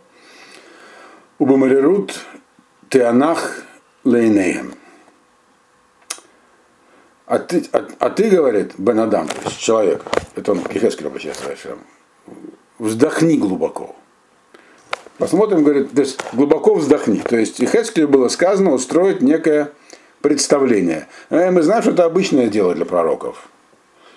убамарирут 1.38 2.26
теанах 2.90 3.64
лейнеем. 4.04 4.74
А 7.32 7.40
ты, 7.40 7.64
а, 7.72 7.88
а 8.00 8.10
ты, 8.10 8.30
говорит, 8.30 8.74
Бен 8.78 9.00
Адам, 9.00 9.26
то 9.26 9.46
есть 9.46 9.58
человек, 9.58 10.04
это 10.36 10.52
он 10.52 10.60
к 10.60 10.76
Ехескелю 10.76 11.08
обращается, 11.08 11.78
вздохни 12.78 13.38
глубоко. 13.38 13.96
Посмотрим, 15.18 15.64
говорит, 15.64 15.94
то 15.94 16.02
есть 16.02 16.20
глубоко 16.34 16.76
вздохни. 16.76 17.20
То 17.20 17.38
есть 17.38 17.62
Ихескелю 17.62 18.10
было 18.10 18.28
сказано 18.28 18.74
устроить 18.74 19.22
некое 19.22 19.72
представление. 20.20 21.08
Э, 21.30 21.52
мы 21.52 21.62
знаем, 21.62 21.84
что 21.84 21.92
это 21.92 22.04
обычное 22.04 22.48
дело 22.48 22.76
для 22.76 22.84
пророков. 22.84 23.48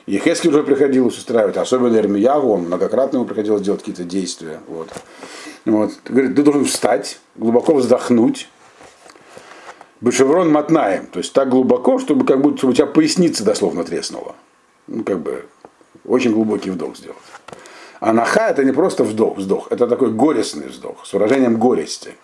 И 0.07 0.19
уже 0.19 0.65
приходилось 0.65 1.17
устраивать, 1.17 1.57
особенно 1.57 1.97
Эрмиягу, 1.97 2.49
он 2.49 2.63
многократно 2.63 3.19
ему 3.19 3.27
приходилось 3.27 3.63
делать 3.63 3.83
какие-то 3.83 4.03
действия. 4.03 4.59
Вот. 4.67 4.89
Вот. 5.67 5.93
Говорит, 6.05 6.35
ты 6.35 6.43
должен 6.43 6.65
встать, 6.65 7.21
глубоко 7.37 7.75
вздохнуть, 7.75 8.49
Бешеврон 10.05 10.53
мотнаем, 10.53 11.07
то 11.07 11.19
есть 11.19 11.33
так 11.33 11.49
глубоко, 11.49 11.99
чтобы 11.99 12.27
как 12.27 12.43
будто 12.43 12.67
у 12.67 12.73
тебя 12.75 12.85
поясница 12.85 13.43
дословно 13.43 13.85
треснула. 13.85 14.35
Ну, 14.87 15.03
как 15.03 15.21
бы 15.21 15.47
очень 16.05 16.35
глубокий 16.35 16.69
вдох 16.69 16.95
сделать. 16.99 17.17
А 18.01 18.13
наха 18.13 18.51
это 18.51 18.65
не 18.65 18.73
просто 18.73 19.03
вдох, 19.03 19.39
вздох, 19.39 19.69
это 19.73 19.87
такой 19.89 20.11
горестный 20.11 20.67
вздох, 20.67 21.07
с 21.07 21.13
выражением 21.15 21.57
горести. 21.57 22.17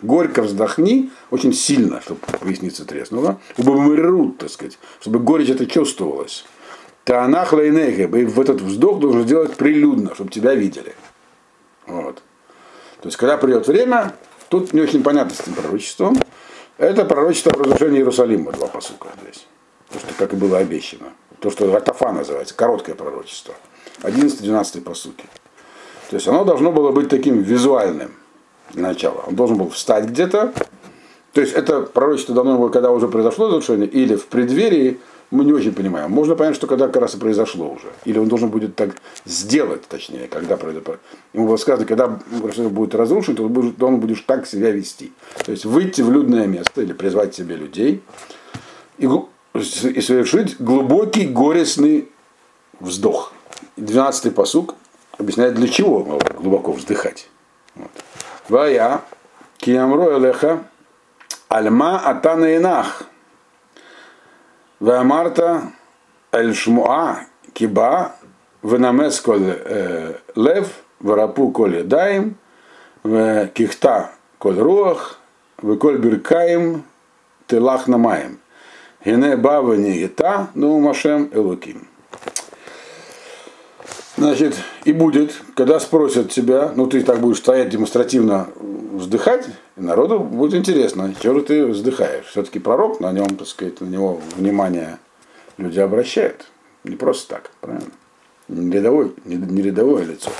Горько 0.00 0.42
вздохни, 0.42 1.10
очень 1.32 1.52
сильно, 1.52 2.00
чтобы 2.02 2.20
поясница 2.38 2.84
треснула. 2.84 3.40
Убамырут, 3.58 4.38
так 4.38 4.50
сказать, 4.50 4.78
чтобы 5.00 5.18
горечь 5.18 5.50
это 5.50 5.66
чувствовалось. 5.66 6.44
Таанах 7.02 7.52
лейнеге, 7.52 8.04
и 8.04 8.24
в 8.26 8.40
этот 8.40 8.60
вздох 8.60 9.00
должен 9.00 9.24
сделать 9.24 9.56
прилюдно, 9.56 10.14
чтобы 10.14 10.30
тебя 10.30 10.54
видели. 10.54 10.94
Вот. 11.88 12.22
То 13.00 13.08
есть, 13.08 13.16
когда 13.16 13.36
придет 13.38 13.66
время, 13.66 14.14
тут 14.50 14.72
не 14.72 14.80
очень 14.80 15.02
понятно 15.02 15.34
с 15.34 15.40
этим 15.40 15.54
пророчеством. 15.54 16.16
Это 16.76 17.04
пророчество 17.04 17.52
о 17.52 17.58
разрушении 17.62 17.98
Иерусалима, 17.98 18.52
два 18.52 18.66
посука 18.66 19.08
здесь. 19.22 19.46
То, 19.92 19.98
что 20.00 20.08
как 20.18 20.32
и 20.32 20.36
было 20.36 20.58
обещано. 20.58 21.12
То, 21.38 21.50
что 21.50 21.72
Ратафа 21.72 22.10
называется, 22.10 22.54
короткое 22.54 22.94
пророчество. 22.94 23.54
11-12 24.02 24.80
посуки. 24.80 25.24
То 26.10 26.16
есть 26.16 26.26
оно 26.26 26.44
должно 26.44 26.72
было 26.72 26.90
быть 26.90 27.08
таким 27.08 27.42
визуальным 27.42 28.12
для 28.72 28.88
начала. 28.88 29.24
Он 29.26 29.36
должен 29.36 29.56
был 29.56 29.70
встать 29.70 30.06
где-то. 30.06 30.52
То 31.32 31.40
есть 31.40 31.52
это 31.52 31.82
пророчество 31.82 32.34
давно 32.34 32.58
было, 32.58 32.70
когда 32.70 32.90
уже 32.90 33.08
произошло 33.08 33.46
разрушение, 33.46 33.88
или 33.88 34.16
в 34.16 34.26
преддверии, 34.26 35.00
мы 35.34 35.44
не 35.44 35.52
очень 35.52 35.74
понимаем. 35.74 36.10
Можно 36.10 36.36
понять, 36.36 36.54
что 36.54 36.66
когда 36.66 36.86
как 36.86 37.02
раз 37.02 37.14
и 37.14 37.18
произошло 37.18 37.68
уже. 37.68 37.88
Или 38.04 38.18
он 38.18 38.28
должен 38.28 38.50
будет 38.50 38.76
так 38.76 38.90
сделать, 39.24 39.82
точнее, 39.88 40.28
когда 40.28 40.56
произойдет. 40.56 41.00
Ему 41.32 41.48
было 41.48 41.56
сказано, 41.56 41.86
когда 41.86 42.08
будет 42.08 42.94
разрушен, 42.94 43.34
то 43.34 43.42
он 43.86 44.00
будешь 44.00 44.20
так 44.20 44.46
себя 44.46 44.70
вести. 44.70 45.12
То 45.44 45.50
есть 45.50 45.64
выйти 45.64 46.02
в 46.02 46.10
людное 46.10 46.46
место 46.46 46.82
или 46.82 46.92
призвать 46.92 47.34
себе 47.34 47.56
людей 47.56 48.02
и, 48.98 49.06
и 49.06 50.00
совершить 50.00 50.60
глубокий 50.60 51.26
горестный 51.26 52.08
вздох. 52.78 53.32
12-й 53.76 54.30
посук 54.30 54.76
объясняет, 55.18 55.54
для 55.54 55.66
чего 55.68 56.20
глубоко 56.38 56.72
вздыхать. 56.72 57.28
Вот. 57.74 57.90
Вая, 58.48 59.00
киямро 59.58 60.16
элеха, 60.18 60.64
альма 61.48 61.98
атана 61.98 62.56
инах. 62.56 63.04
Ваамарта 64.84 65.72
эль 66.30 66.54
шмуа 66.54 67.20
киба, 67.54 68.16
венамес 68.62 69.18
коль 69.18 69.56
лев, 70.36 70.68
варапу 71.00 71.50
коль 71.52 71.78
едаем, 71.78 72.36
кихта 73.54 74.10
коль 74.38 74.58
руах, 74.58 75.18
веколь 75.62 75.96
биркаем, 75.96 76.84
телах 77.46 77.86
намаем. 77.86 78.38
Гене 79.02 79.38
бава 79.38 79.72
не 79.72 79.92
гита, 79.92 80.48
ну 80.54 80.78
машем 80.80 81.30
элуким. 81.32 81.88
Значит, 84.18 84.54
и 84.84 84.92
будет, 84.92 85.32
когда 85.56 85.80
спросят 85.80 86.30
тебя, 86.30 86.72
ну 86.76 86.86
ты 86.88 87.02
так 87.02 87.20
будешь 87.20 87.38
стоять 87.38 87.70
демонстративно 87.70 88.48
вздыхать, 88.60 89.46
народу 89.76 90.20
будет 90.20 90.54
интересно, 90.54 91.14
чего 91.20 91.34
же 91.34 91.42
ты 91.42 91.66
вздыхаешь. 91.66 92.26
Все-таки 92.26 92.58
пророк, 92.58 93.00
на 93.00 93.12
нем, 93.12 93.36
так 93.36 93.46
сказать, 93.46 93.80
на 93.80 93.86
него 93.86 94.20
внимание 94.36 94.98
люди 95.56 95.80
обращают. 95.80 96.50
Не 96.84 96.96
просто 96.96 97.36
так, 97.36 97.50
правильно? 97.60 97.90
Не 98.48 98.70
рядовое, 98.70 99.10
не, 99.24 99.36
не 99.36 99.62
рядовое 99.62 100.04
лицо. 100.04 100.30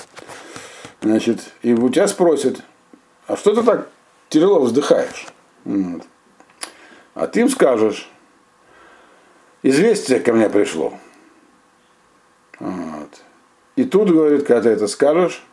Значит, 1.01 1.41
и 1.63 1.73
у 1.73 1.89
тебя 1.89 2.07
спросят, 2.07 2.63
а 3.27 3.37
что 3.37 3.55
ты 3.55 3.63
так 3.63 3.89
тяжело 4.29 4.61
вздыхаешь? 4.61 5.27
Вот. 5.65 6.03
А 7.15 7.27
ты 7.27 7.41
им 7.41 7.49
скажешь, 7.49 8.11
известие 9.63 10.21
ко 10.21 10.33
мне 10.33 10.49
пришло. 10.51 10.95
Вот. 12.61 13.23
И 13.77 13.85
тут, 13.85 14.11
говорит, 14.11 14.47
когда 14.47 14.63
ты 14.63 14.69
это 14.71 14.87
скажешь, 14.87 15.45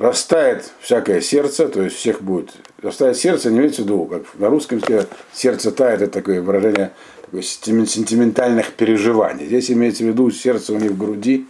растает 0.00 0.72
всякое 0.80 1.20
сердце, 1.20 1.68
то 1.68 1.82
есть 1.82 1.96
всех 1.96 2.22
будет. 2.22 2.54
Растает 2.82 3.18
сердце, 3.18 3.50
не 3.50 3.58
имеется 3.58 3.82
в 3.82 3.84
виду, 3.84 4.06
как 4.06 4.22
на 4.38 4.48
русском 4.48 4.78
языке 4.78 5.06
сердце 5.32 5.70
тает, 5.70 6.00
это 6.00 6.12
такое 6.12 6.40
выражение 6.40 6.92
такое 7.20 7.42
сентиментальных 7.42 8.72
переживаний. 8.72 9.44
Здесь 9.46 9.70
имеется 9.70 10.02
в 10.02 10.06
виду 10.06 10.30
сердце 10.30 10.72
у 10.72 10.78
них 10.78 10.92
в 10.92 10.98
груди, 10.98 11.46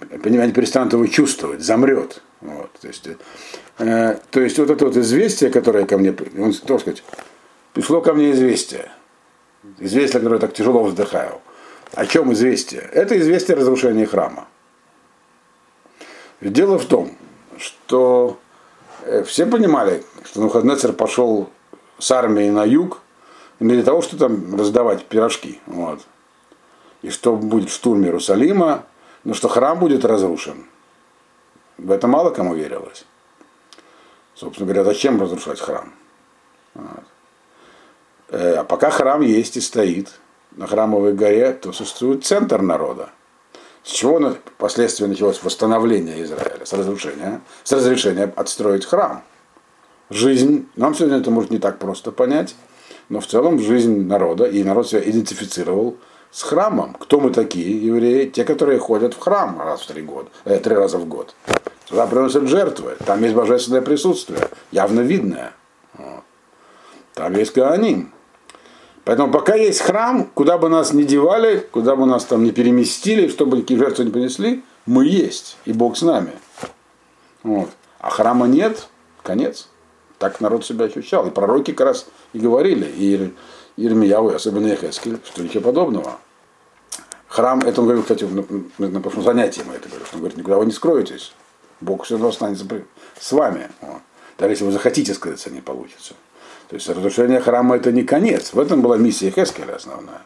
они 0.00 0.52
перестанут 0.52 0.94
его 0.94 1.06
чувствовать, 1.06 1.62
замрет. 1.62 2.22
Вот, 2.40 2.72
то, 2.80 2.88
есть, 2.88 3.08
э, 3.78 4.18
то 4.30 4.40
есть 4.40 4.58
вот 4.58 4.68
это 4.68 4.84
вот 4.84 4.96
известие, 4.96 5.50
которое 5.50 5.86
ко 5.86 5.96
мне, 5.96 6.12
он, 6.38 6.52
так 6.52 6.80
сказать, 6.80 7.04
пришло 7.72 8.00
ко 8.00 8.14
мне 8.14 8.32
известие. 8.32 8.90
Известие, 9.78 10.20
которое 10.20 10.34
я 10.34 10.40
так 10.40 10.54
тяжело 10.54 10.82
вздыхаю. 10.82 11.40
О 11.94 12.04
чем 12.04 12.32
известие? 12.32 12.80
Это 12.80 13.16
известие 13.16 13.56
о 13.56 13.60
разрушении 13.60 14.04
храма. 14.04 14.48
Дело 16.40 16.78
в 16.78 16.84
том, 16.84 17.16
что 17.58 18.38
э, 19.02 19.22
все 19.24 19.46
понимали, 19.46 20.04
что 20.24 20.40
Нухаднецер 20.40 20.92
пошел 20.92 21.50
с 21.98 22.10
армией 22.10 22.50
на 22.50 22.64
юг 22.64 23.00
не 23.60 23.74
для 23.74 23.82
того, 23.82 24.02
чтобы 24.02 24.20
там 24.20 24.56
раздавать 24.56 25.04
пирожки. 25.06 25.60
Вот. 25.66 26.00
И 27.02 27.10
что 27.10 27.36
будет 27.36 27.70
в 27.70 27.74
штурме 27.74 28.06
Иерусалима, 28.06 28.84
но 29.24 29.34
что 29.34 29.48
храм 29.48 29.78
будет 29.78 30.04
разрушен. 30.04 30.66
В 31.78 31.90
это 31.90 32.06
мало 32.06 32.30
кому 32.30 32.54
верилось. 32.54 33.04
Собственно 34.34 34.66
говоря, 34.66 34.84
зачем 34.84 35.20
разрушать 35.20 35.60
храм? 35.60 35.92
Вот. 36.74 37.04
Э, 38.28 38.54
а 38.56 38.64
пока 38.64 38.90
храм 38.90 39.20
есть 39.20 39.56
и 39.56 39.60
стоит, 39.60 40.20
на 40.56 40.66
Храмовой 40.66 41.12
горе, 41.12 41.52
то 41.52 41.72
существует 41.72 42.24
центр 42.24 42.62
народа. 42.62 43.10
С 43.86 43.90
чего 43.90 44.34
впоследствии 44.56 45.06
началось 45.06 45.40
восстановление 45.44 46.20
Израиля? 46.24 46.66
С 46.66 46.72
разрушения, 46.72 47.40
с 47.62 47.70
разрешения 47.70 48.24
отстроить 48.34 48.84
храм. 48.84 49.22
Жизнь, 50.10 50.68
нам 50.74 50.92
сегодня 50.92 51.18
это 51.18 51.30
может 51.30 51.52
не 51.52 51.58
так 51.58 51.78
просто 51.78 52.10
понять, 52.10 52.56
но 53.08 53.20
в 53.20 53.28
целом 53.28 53.60
жизнь 53.60 54.04
народа, 54.04 54.44
и 54.44 54.64
народ 54.64 54.88
себя 54.88 55.08
идентифицировал 55.08 55.98
с 56.32 56.42
храмом. 56.42 56.94
Кто 56.94 57.20
мы 57.20 57.30
такие, 57.30 57.86
евреи? 57.86 58.28
Те, 58.28 58.44
которые 58.44 58.80
ходят 58.80 59.14
в 59.14 59.20
храм 59.20 59.62
раз 59.62 59.82
в 59.82 59.86
три 59.86 60.02
года, 60.02 60.30
э, 60.44 60.58
три 60.58 60.74
раза 60.74 60.98
в 60.98 61.06
год. 61.06 61.36
Туда 61.88 62.08
приносят 62.08 62.48
жертвы, 62.48 62.96
там 63.06 63.22
есть 63.22 63.36
божественное 63.36 63.82
присутствие, 63.82 64.48
явно 64.72 65.02
видное. 65.02 65.52
Вот. 65.96 66.24
Там 67.14 67.36
есть 67.36 67.54
Гааним. 67.54 68.12
Поэтому 69.06 69.30
пока 69.30 69.54
есть 69.54 69.82
храм, 69.82 70.28
куда 70.34 70.58
бы 70.58 70.68
нас 70.68 70.92
ни 70.92 71.04
девали, 71.04 71.64
куда 71.70 71.94
бы 71.94 72.06
нас 72.06 72.24
там 72.24 72.42
не 72.42 72.50
переместили, 72.50 73.28
чтобы 73.28 73.60
какие 73.60 73.78
жертвы 73.78 74.04
не 74.04 74.10
принесли, 74.10 74.64
мы 74.84 75.06
есть, 75.06 75.58
и 75.64 75.72
Бог 75.72 75.96
с 75.96 76.02
нами. 76.02 76.32
Вот. 77.44 77.70
А 78.00 78.10
храма 78.10 78.48
нет, 78.48 78.88
конец. 79.22 79.68
Так 80.18 80.40
народ 80.40 80.66
себя 80.66 80.86
ощущал. 80.86 81.24
И 81.28 81.30
пророки 81.30 81.70
как 81.70 81.86
раз 81.86 82.06
и 82.32 82.40
говорили, 82.40 82.84
и 82.84 83.32
Ирмияву, 83.76 84.34
особенно 84.34 84.66
Ехескель, 84.66 85.20
что 85.24 85.40
ничего 85.40 85.62
подобного. 85.62 86.18
Храм, 87.28 87.60
это 87.60 87.82
он 87.82 87.86
говорил, 87.86 88.02
кстати, 88.02 88.24
на, 88.24 88.88
на 88.88 89.00
прошлом 89.00 89.22
занятии 89.22 89.62
мы 89.64 89.74
это 89.74 89.88
говорили, 89.88 90.06
что 90.08 90.16
он 90.16 90.20
говорит, 90.22 90.36
никуда 90.36 90.56
вы 90.56 90.66
не 90.66 90.72
скроетесь. 90.72 91.32
Бог 91.80 92.02
все 92.02 92.14
равно 92.14 92.30
останется 92.30 92.66
с 93.20 93.30
вами. 93.30 93.70
Вот. 93.82 94.00
Даже 94.36 94.52
если 94.54 94.64
вы 94.64 94.72
захотите 94.72 95.14
скрыться, 95.14 95.48
не 95.50 95.60
получится. 95.60 96.14
То 96.68 96.74
есть 96.74 96.88
разрушение 96.88 97.40
храма 97.40 97.76
это 97.76 97.92
не 97.92 98.02
конец. 98.02 98.52
В 98.52 98.58
этом 98.58 98.82
была 98.82 98.96
миссия 98.96 99.30
Хескеля 99.30 99.76
основная. 99.76 100.22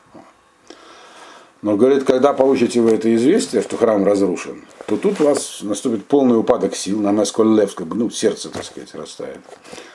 Но 1.63 1.77
говорит, 1.77 2.05
когда 2.05 2.33
получите 2.33 2.81
вы 2.81 2.93
это 2.93 3.15
известие, 3.15 3.61
что 3.61 3.77
храм 3.77 4.03
разрушен, 4.05 4.65
то 4.87 4.97
тут 4.97 5.21
у 5.21 5.25
вас 5.25 5.59
наступит 5.61 6.07
полный 6.07 6.39
упадок 6.39 6.75
сил, 6.75 7.01
на 7.01 7.13
нас 7.13 7.33
бы, 7.33 7.95
ну, 7.95 8.09
сердце, 8.09 8.49
так 8.49 8.65
сказать, 8.65 8.95
растает. 8.95 9.41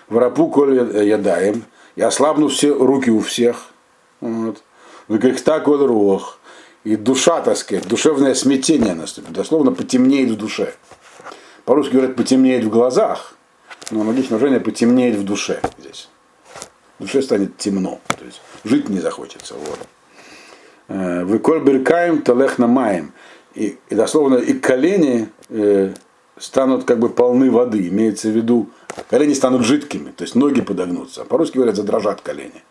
В 0.07 0.17
рапу 0.19 0.47
коль 0.47 0.75
ядаем, 1.03 1.63
и 1.95 2.03
ослабну 2.03 2.49
все 2.49 2.71
руки 2.71 3.09
у 3.09 3.19
всех. 3.19 3.71
Вот. 4.21 4.61
В 5.07 5.17
грехта 5.17 5.59
коль 5.59 5.83
рух. 5.83 6.37
И 6.83 6.95
душа, 6.95 7.41
так 7.41 7.57
сказать, 7.57 7.87
душевное 7.87 8.35
смятение 8.35 8.93
наступит. 8.93 9.33
Дословно 9.33 9.71
потемнеет 9.71 10.29
в 10.29 10.37
душе. 10.37 10.75
По-русски 11.63 11.93
говорят, 11.93 12.15
потемнеет 12.15 12.63
в 12.63 12.69
глазах, 12.69 13.33
но 13.89 14.01
аналогичное 14.01 14.37
выражение 14.37 14.63
потемнеет 14.63 15.15
в 15.15 15.23
душе 15.23 15.61
здесь 15.79 16.09
душе 16.99 17.21
станет 17.21 17.57
темно, 17.57 17.99
то 18.07 18.25
есть 18.25 18.41
жить 18.63 18.89
не 18.89 18.99
захочется. 18.99 19.55
Вот. 19.55 19.79
Э, 20.87 21.23
Вы 21.23 21.39
беркаем 21.39 22.23
намаем. 22.57 23.13
И, 23.53 23.77
и 23.89 23.95
дословно 23.95 24.35
и 24.35 24.53
колени 24.53 25.29
э, 25.49 25.93
станут 26.37 26.83
как 26.83 26.99
бы 26.99 27.09
полны 27.09 27.49
воды. 27.49 27.87
Имеется 27.87 28.27
в 28.29 28.31
виду, 28.31 28.69
колени 29.09 29.33
станут 29.33 29.63
жидкими, 29.63 30.11
то 30.11 30.23
есть 30.23 30.35
ноги 30.35 30.61
подогнутся. 30.61 31.23
По-русски 31.23 31.55
говорят, 31.57 31.75
задрожат 31.75 32.21
колени. 32.21 32.63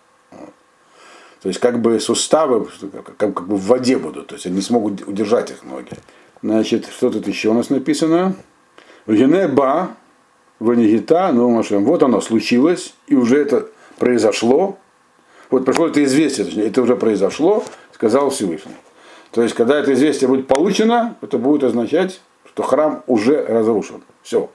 То 1.44 1.48
есть 1.48 1.60
как 1.60 1.82
бы 1.82 2.00
суставы 2.00 2.66
как, 3.18 3.34
как 3.34 3.46
бы 3.46 3.56
в 3.56 3.66
воде 3.66 3.98
будут, 3.98 4.28
то 4.28 4.34
есть 4.34 4.46
они 4.46 4.56
не 4.56 4.62
смогут 4.62 5.06
удержать 5.06 5.50
их 5.50 5.62
ноги. 5.62 5.90
Значит, 6.42 6.86
что 6.86 7.10
тут 7.10 7.28
еще 7.28 7.50
у 7.50 7.52
нас 7.52 7.68
написано? 7.68 8.34
Гене 9.06 9.48
ба, 9.48 9.90
ванигита, 10.58 11.30
ну. 11.32 11.62
Вот 11.62 12.02
оно 12.02 12.22
случилось, 12.22 12.94
и 13.06 13.14
уже 13.14 13.36
это 13.36 13.68
произошло, 13.98 14.78
вот 15.50 15.64
пришло 15.64 15.88
это 15.88 16.02
известие, 16.04 16.46
точнее, 16.46 16.66
это 16.66 16.82
уже 16.82 16.96
произошло, 16.96 17.64
сказал 17.92 18.30
Всевышний. 18.30 18.74
То 19.30 19.42
есть, 19.42 19.54
когда 19.54 19.78
это 19.78 19.92
известие 19.92 20.28
будет 20.28 20.46
получено, 20.46 21.16
это 21.20 21.38
будет 21.38 21.64
означать, 21.64 22.20
что 22.46 22.62
храм 22.62 23.02
уже 23.06 23.44
разрушен. 23.44 24.02
Все, 24.22 24.50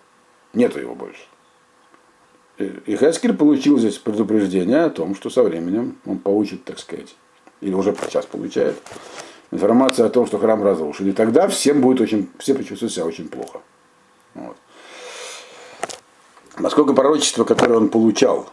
нету 0.53 0.79
его 0.79 0.95
больше. 0.95 1.21
И 2.57 2.97
Хескель 2.97 3.33
получил 3.33 3.77
здесь 3.77 3.97
предупреждение 3.97 4.83
о 4.83 4.89
том, 4.89 5.15
что 5.15 5.29
со 5.29 5.43
временем 5.43 5.97
он 6.05 6.19
получит, 6.19 6.65
так 6.65 6.79
сказать, 6.79 7.15
или 7.61 7.73
уже 7.73 7.95
сейчас 8.05 8.25
получает, 8.25 8.75
информацию 9.51 10.05
о 10.05 10.09
том, 10.09 10.25
что 10.27 10.37
храм 10.37 10.61
разрушен. 10.63 11.07
И 11.07 11.13
тогда 11.13 11.47
всем 11.47 11.81
будет 11.81 12.01
очень, 12.01 12.29
все 12.37 12.53
почувствуют 12.53 12.93
себя 12.93 13.05
очень 13.05 13.29
плохо. 13.29 13.61
Вот. 14.33 14.57
Поскольку 16.61 16.93
пророчество, 16.93 17.45
которое 17.45 17.75
он 17.75 17.89
получал, 17.89 18.49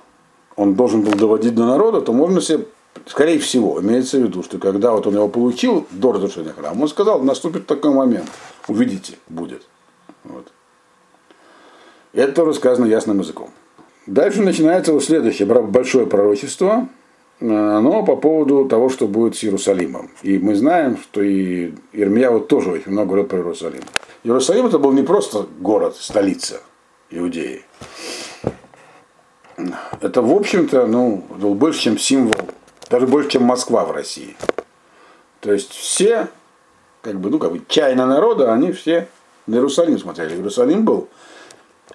он 0.57 0.75
должен 0.75 1.03
был 1.03 1.12
доводить 1.12 1.55
до 1.55 1.66
народа, 1.66 2.01
то 2.01 2.12
можно 2.12 2.40
себе, 2.40 2.64
скорее 3.07 3.38
всего, 3.38 3.81
имеется 3.81 4.19
в 4.19 4.23
виду, 4.23 4.42
что 4.42 4.59
когда 4.59 4.92
вот 4.92 5.07
он 5.07 5.14
его 5.14 5.29
получил 5.29 5.87
до 5.90 6.12
разрушения 6.12 6.53
храма, 6.53 6.83
он 6.83 6.88
сказал, 6.88 7.23
наступит 7.23 7.66
такой 7.66 7.92
момент, 7.92 8.29
увидите, 8.66 9.19
будет. 9.29 9.62
Вот. 10.25 10.53
Это 12.12 12.33
тоже 12.33 12.55
сказано 12.55 12.87
ясным 12.87 13.21
языком. 13.21 13.51
Дальше 14.07 14.40
начинается 14.40 14.92
вот 14.92 15.05
следующее 15.05 15.47
большое 15.47 16.07
пророчество, 16.07 16.88
оно 17.40 18.03
по 18.03 18.16
поводу 18.16 18.66
того, 18.66 18.88
что 18.88 19.07
будет 19.07 19.37
с 19.37 19.45
Иерусалимом. 19.45 20.11
И 20.23 20.38
мы 20.38 20.55
знаем, 20.55 20.97
что 20.97 21.21
и 21.21 21.75
Ирмия 21.92 22.31
вот 22.31 22.49
тоже 22.49 22.71
очень 22.71 22.92
много 22.92 23.09
говорит 23.11 23.29
про 23.29 23.38
Иерусалим. 23.38 23.83
Иерусалим 24.25 24.66
это 24.66 24.79
был 24.79 24.92
не 24.92 25.03
просто 25.03 25.47
город, 25.61 25.97
столица 25.97 26.61
Иудеи. 27.11 27.62
Это, 30.01 30.23
в 30.23 30.33
общем-то, 30.33 30.87
ну, 30.87 31.25
был 31.31 31.55
больше, 31.55 31.81
чем 31.81 31.99
символ, 31.99 32.49
даже 32.90 33.07
больше, 33.07 33.31
чем 33.31 33.45
Москва 33.45 33.85
в 33.85 33.90
России. 33.90 34.37
То 35.40 35.53
есть 35.53 35.73
все, 35.73 36.29
как 37.03 37.19
бы, 37.19 37.31
ну, 37.31 37.38
как 37.38 37.53
бы, 37.53 37.62
чайно 37.69 38.07
народа, 38.07 38.53
они 38.53 38.73
все 38.73 39.09
на 39.47 39.55
Иерусалим 39.55 39.99
смотрели. 39.99 40.35
Иерусалим 40.35 40.85
был, 40.85 41.09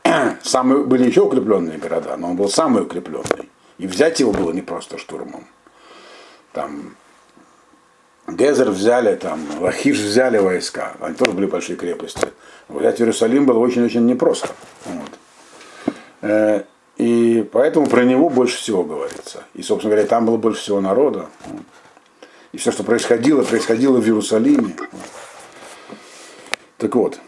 самые, 0.44 0.84
были 0.84 1.08
еще 1.08 1.22
укрепленные 1.22 1.78
города, 1.78 2.16
но 2.18 2.32
он 2.32 2.36
был 2.36 2.50
самый 2.50 2.84
укрепленный. 2.84 3.50
И 3.78 3.88
взять 3.88 4.20
его 4.20 4.32
было 4.32 4.52
не 4.52 4.62
просто 4.62 4.98
штурмом. 4.98 5.48
Там 6.54 6.96
Гезер 8.28 8.70
взяли, 8.70 9.16
там, 9.16 9.40
Лахиш 9.60 9.98
взяли 9.98 10.38
войска. 10.38 10.94
Они 11.00 11.16
тоже 11.16 11.32
были 11.32 11.46
большие 11.46 11.76
крепости. 11.76 12.28
Взять 12.70 13.02
Иерусалим 13.02 13.46
было 13.46 13.60
очень-очень 13.60 14.06
непросто. 14.06 14.50
Вот. 14.86 16.66
Э, 17.02 17.04
и 17.04 17.44
поэтому 17.44 17.88
про 17.88 18.04
него 18.04 18.30
больше 18.30 18.58
всего 18.58 18.84
говорится. 18.84 19.44
И, 19.56 19.64
собственно 19.64 19.94
говоря, 19.94 20.08
там 20.08 20.26
было 20.26 20.38
больше 20.38 20.62
всего 20.62 20.80
народа. 20.82 21.28
И 22.52 22.58
все, 22.58 22.72
что 22.72 22.84
происходило, 22.84 23.44
происходило 23.44 24.00
в 24.00 24.06
Иерусалиме. 24.06 24.76
Так 26.78 26.96
вот, 26.96 27.20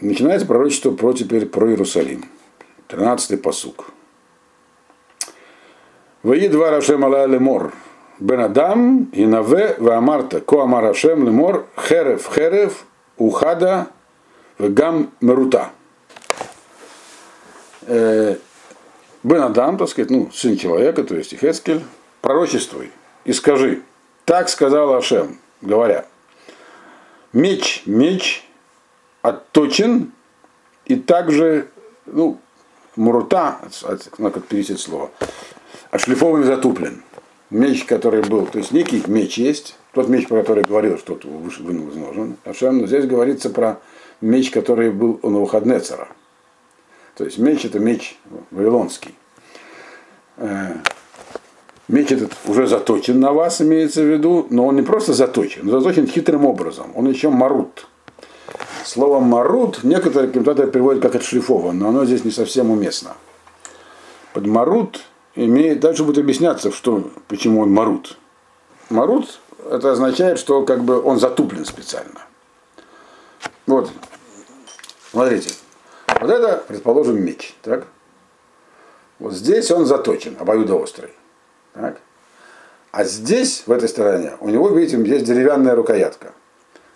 начинается 0.00 0.46
пророчество 0.46 0.92
про 0.92 1.12
теперь 1.12 1.46
про 1.46 1.68
Иерусалим. 1.68 2.24
13-й 2.88 3.36
посук. 3.36 3.90
Ваидва 6.22 6.70
Рашем 6.70 7.04
Ала 7.04 7.26
Лемор. 7.26 7.74
Бен 8.18 8.40
Адам 8.40 9.04
и 9.12 9.26
Ваамарта. 9.26 10.40
Ко 10.40 10.62
Амар 10.62 10.84
Рашем 10.84 11.24
Лемор. 11.24 11.66
Херев 11.76 12.30
Херев. 12.34 12.84
Ухада. 13.18 13.88
Вегам 14.58 15.10
Мерута. 15.20 15.70
Бен 19.28 19.42
Адам, 19.42 19.76
так 19.76 19.90
сказать, 19.90 20.10
ну, 20.10 20.30
сын 20.32 20.56
человека, 20.56 21.04
то 21.04 21.14
есть 21.14 21.34
Ихескель, 21.34 21.82
пророчествуй 22.22 22.90
и 23.26 23.34
скажи, 23.34 23.82
так 24.24 24.48
сказал 24.48 24.94
Ашем, 24.94 25.38
говоря, 25.60 26.06
меч, 27.34 27.82
меч 27.84 28.48
отточен 29.20 30.12
и 30.86 30.96
также, 30.96 31.68
ну, 32.06 32.38
мурута, 32.96 33.60
надо 34.16 34.40
перевести 34.40 34.78
слово, 34.78 35.10
отшлифован 35.90 36.40
и 36.40 36.46
затуплен. 36.46 37.02
Меч, 37.50 37.84
который 37.84 38.22
был, 38.22 38.46
то 38.46 38.56
есть 38.56 38.72
некий 38.72 39.02
меч 39.06 39.36
есть, 39.36 39.76
тот 39.92 40.08
меч, 40.08 40.26
про 40.26 40.40
который 40.40 40.64
говорил, 40.64 40.96
что 40.96 41.20
выше 41.22 41.62
вынул 41.62 41.90
из 41.90 41.96
ножен. 41.96 42.38
А 42.46 42.72
но 42.72 42.86
здесь 42.86 43.04
говорится 43.04 43.50
про 43.50 43.78
меч, 44.22 44.50
который 44.50 44.90
был 44.90 45.20
у 45.22 45.28
Навуходнецера. 45.28 46.08
То 47.18 47.24
есть 47.24 47.36
меч 47.36 47.64
это 47.64 47.80
меч 47.80 48.16
вавилонский. 48.52 49.12
Э, 50.36 50.76
меч 51.88 52.12
этот 52.12 52.32
уже 52.46 52.68
заточен 52.68 53.18
на 53.18 53.32
вас, 53.32 53.60
имеется 53.60 54.02
в 54.02 54.06
виду, 54.06 54.46
но 54.50 54.66
он 54.66 54.76
не 54.76 54.82
просто 54.82 55.12
заточен, 55.12 55.62
он 55.62 55.80
заточен 55.80 56.06
хитрым 56.06 56.46
образом. 56.46 56.92
Он 56.94 57.08
еще 57.08 57.28
марут. 57.28 57.88
Слово 58.84 59.18
марут 59.18 59.82
некоторые 59.82 60.30
комментаторы 60.30 60.70
переводят 60.70 61.02
как 61.02 61.16
отшлифован, 61.16 61.76
но 61.76 61.88
оно 61.88 62.04
здесь 62.04 62.24
не 62.24 62.30
совсем 62.30 62.70
уместно. 62.70 63.16
Под 64.32 64.46
марут 64.46 65.04
имеет, 65.34 65.80
дальше 65.80 66.04
будет 66.04 66.18
объясняться, 66.18 66.70
что, 66.70 67.10
почему 67.26 67.62
он 67.62 67.72
марут. 67.72 68.16
Марут 68.90 69.40
это 69.68 69.90
означает, 69.90 70.38
что 70.38 70.64
как 70.64 70.84
бы 70.84 71.02
он 71.02 71.18
затуплен 71.18 71.64
специально. 71.64 72.20
Вот, 73.66 73.90
смотрите, 75.10 75.50
вот 76.20 76.30
это, 76.30 76.62
предположим, 76.66 77.22
меч, 77.24 77.54
так? 77.62 77.86
Вот 79.18 79.32
здесь 79.32 79.70
он 79.70 79.86
заточен, 79.86 80.36
обоюдоострый. 80.38 81.10
Так? 81.74 82.00
А 82.90 83.04
здесь, 83.04 83.64
в 83.66 83.72
этой 83.72 83.88
стороне, 83.88 84.34
у 84.40 84.48
него, 84.48 84.68
видите, 84.70 85.00
есть 85.02 85.24
деревянная 85.24 85.74
рукоятка. 85.74 86.32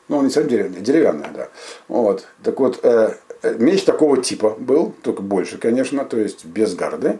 Ну, 0.08 0.18
он 0.18 0.24
не 0.24 0.30
совсем 0.30 0.50
деревянная, 0.50 0.80
деревянная, 0.80 1.30
да. 1.34 1.48
Вот. 1.88 2.26
Так 2.42 2.58
вот, 2.60 2.80
э, 2.82 3.14
э 3.42 3.54
меч 3.58 3.84
такого 3.84 4.22
типа 4.22 4.56
был, 4.58 4.94
только 5.02 5.22
больше, 5.22 5.58
конечно, 5.58 6.04
то 6.04 6.18
есть 6.18 6.44
без 6.44 6.74
гарды. 6.74 7.18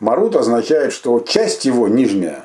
Марут 0.00 0.36
означает, 0.36 0.92
что 0.92 1.20
часть 1.20 1.64
его 1.64 1.88
нижняя, 1.88 2.44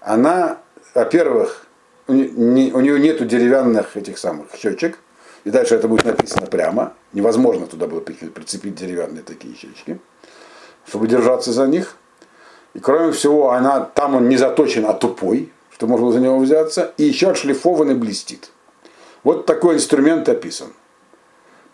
она, 0.00 0.58
во-первых, 0.94 1.66
у 2.06 2.12
нее 2.12 2.98
нету 2.98 3.24
деревянных 3.24 3.96
этих 3.96 4.18
самых 4.18 4.46
щечек, 4.56 4.98
и 5.44 5.50
дальше 5.50 5.74
это 5.74 5.88
будет 5.88 6.04
написано 6.04 6.46
прямо. 6.46 6.94
Невозможно 7.12 7.66
туда 7.66 7.86
было 7.86 8.00
прицепить 8.00 8.74
деревянные 8.74 9.22
такие 9.22 9.54
щечки, 9.54 9.98
чтобы 10.86 11.08
держаться 11.08 11.52
за 11.52 11.66
них. 11.66 11.96
И 12.74 12.78
кроме 12.78 13.12
всего, 13.12 13.50
она, 13.50 13.80
там 13.80 14.14
он 14.14 14.28
не 14.28 14.36
заточен, 14.36 14.86
а 14.86 14.92
тупой, 14.92 15.50
что 15.72 15.86
можно 15.86 16.06
было 16.06 16.12
за 16.12 16.20
него 16.20 16.38
взяться, 16.38 16.92
и 16.98 17.04
еще 17.04 17.30
отшлифован 17.30 17.90
и 17.90 17.94
блестит. 17.94 18.50
Вот 19.24 19.46
такой 19.46 19.76
инструмент 19.76 20.28
описан. 20.28 20.68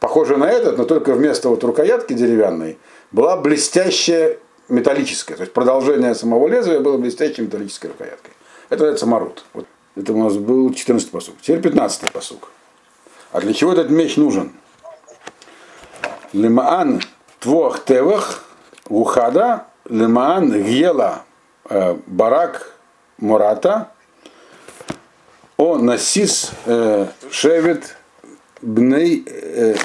Похоже 0.00 0.36
на 0.36 0.50
этот, 0.50 0.78
но 0.78 0.84
только 0.84 1.12
вместо 1.12 1.48
вот 1.48 1.62
рукоятки 1.64 2.12
деревянной 2.12 2.78
была 3.12 3.36
блестящая 3.36 4.38
металлическое, 4.68 5.36
то 5.36 5.42
есть 5.42 5.52
продолжение 5.52 6.14
самого 6.14 6.48
лезвия 6.48 6.80
было 6.80 6.98
блестящей 6.98 7.42
металлической 7.42 7.86
рукояткой. 7.88 8.32
Это 8.68 8.82
называется 8.82 9.06
марут. 9.06 9.44
Вот. 9.54 9.66
Это 9.94 10.12
у 10.12 10.22
нас 10.22 10.36
был 10.36 10.72
14 10.72 11.10
посук. 11.10 11.36
Теперь 11.40 11.60
15 11.62 12.12
посук. 12.12 12.48
А 13.32 13.40
для 13.40 13.52
чего 13.52 13.72
этот 13.72 13.90
меч 13.90 14.16
нужен? 14.16 14.52
Лимаан 16.32 17.02
твох 17.40 17.84
тевах 17.84 18.44
ухада 18.88 19.66
лимаан 19.88 20.62
гела 20.62 21.22
э, 21.68 21.96
барак 22.06 22.72
мурата 23.18 23.90
о 25.56 25.78
насис 25.78 26.52
э, 26.66 27.06
шевет 27.30 27.96
бней 28.62 29.24
э, 29.26 29.76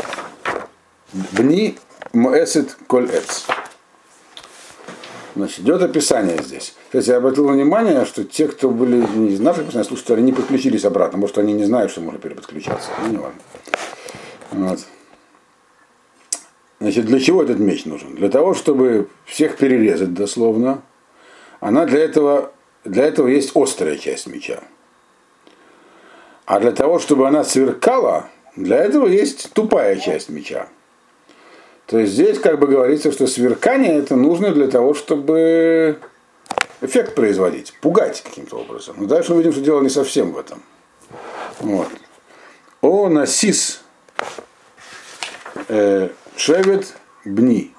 бни 1.32 1.78
моэсет 2.14 2.78
коль 2.88 3.10
эц. 3.10 3.46
Значит, 5.36 5.60
идет 5.60 5.82
описание 5.82 6.42
здесь. 6.44 6.76
Кстати, 6.88 7.10
я 7.10 7.18
обратил 7.18 7.48
внимание, 7.48 8.06
что 8.06 8.24
те, 8.24 8.48
кто 8.48 8.70
были 8.70 8.98
не 9.16 9.34
из 9.34 9.40
наших 9.40 9.66
постоянных 9.66 9.88
слушателей, 9.88 10.24
не 10.24 10.34
подключились 10.34 10.84
обратно, 10.84 11.18
может, 11.18 11.38
они 11.38 11.54
не 11.54 11.64
знают, 11.64 11.92
что 11.92 12.02
можно 12.02 12.20
переподключаться. 12.20 12.90
Ну, 13.02 13.12
не 13.12 13.18
важно. 13.18 13.40
Вот. 14.52 14.80
Значит, 16.82 17.06
для 17.06 17.20
чего 17.20 17.44
этот 17.44 17.60
меч 17.60 17.86
нужен? 17.86 18.16
Для 18.16 18.30
того, 18.30 18.54
чтобы 18.54 19.08
всех 19.26 19.58
перерезать 19.58 20.14
дословно. 20.14 20.82
Она 21.60 21.86
для 21.86 22.00
этого, 22.00 22.52
для 22.84 23.06
этого 23.06 23.28
есть 23.28 23.56
острая 23.56 23.98
часть 23.98 24.28
меча. 24.28 24.62
А 26.46 26.60
для 26.60 26.72
того, 26.72 27.00
чтобы 27.00 27.28
она 27.28 27.44
сверкала, 27.44 28.30
для 28.56 28.78
этого 28.78 29.08
есть 29.08 29.54
тупая 29.54 29.96
часть 29.98 30.30
меча. 30.30 30.68
То 31.92 32.00
есть 32.00 32.14
здесь 32.14 32.40
как 32.40 32.58
бы 32.58 32.68
говорится, 32.68 33.12
что 33.12 33.28
сверкание 33.28 33.98
это 34.00 34.16
нужно 34.16 34.54
для 34.54 34.70
того, 34.70 34.94
чтобы 34.94 36.00
эффект 36.80 37.16
производить, 37.16 37.74
пугать 37.82 38.22
каким-то 38.22 38.60
образом. 38.60 38.96
Но 38.98 39.08
дальше 39.08 39.34
мы 39.34 39.40
видим, 39.40 39.52
что 39.52 39.60
дело 39.60 39.82
не 39.82 39.90
совсем 39.90 40.32
в 40.32 40.38
этом. 40.38 40.64
Вот. 41.60 41.90
О 42.80 43.10
насис 43.10 43.82
э, 45.68 46.08
шевет 46.38 46.94
бни 47.26 47.76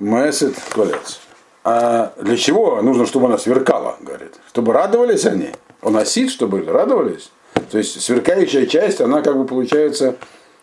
месет 0.00 0.56
колец. 0.74 1.20
А 1.62 2.14
для 2.20 2.36
чего 2.36 2.82
нужно, 2.82 3.06
чтобы 3.06 3.26
она 3.26 3.38
сверкала, 3.38 3.96
говорит? 4.00 4.34
Чтобы 4.48 4.72
радовались 4.72 5.24
они. 5.24 5.50
Он 5.82 5.92
носит, 5.92 6.32
чтобы 6.32 6.64
радовались. 6.64 7.30
То 7.70 7.78
есть 7.78 8.02
сверкающая 8.02 8.66
часть, 8.66 9.00
она 9.00 9.22
как 9.22 9.36
бы 9.36 9.46
получается 9.46 10.16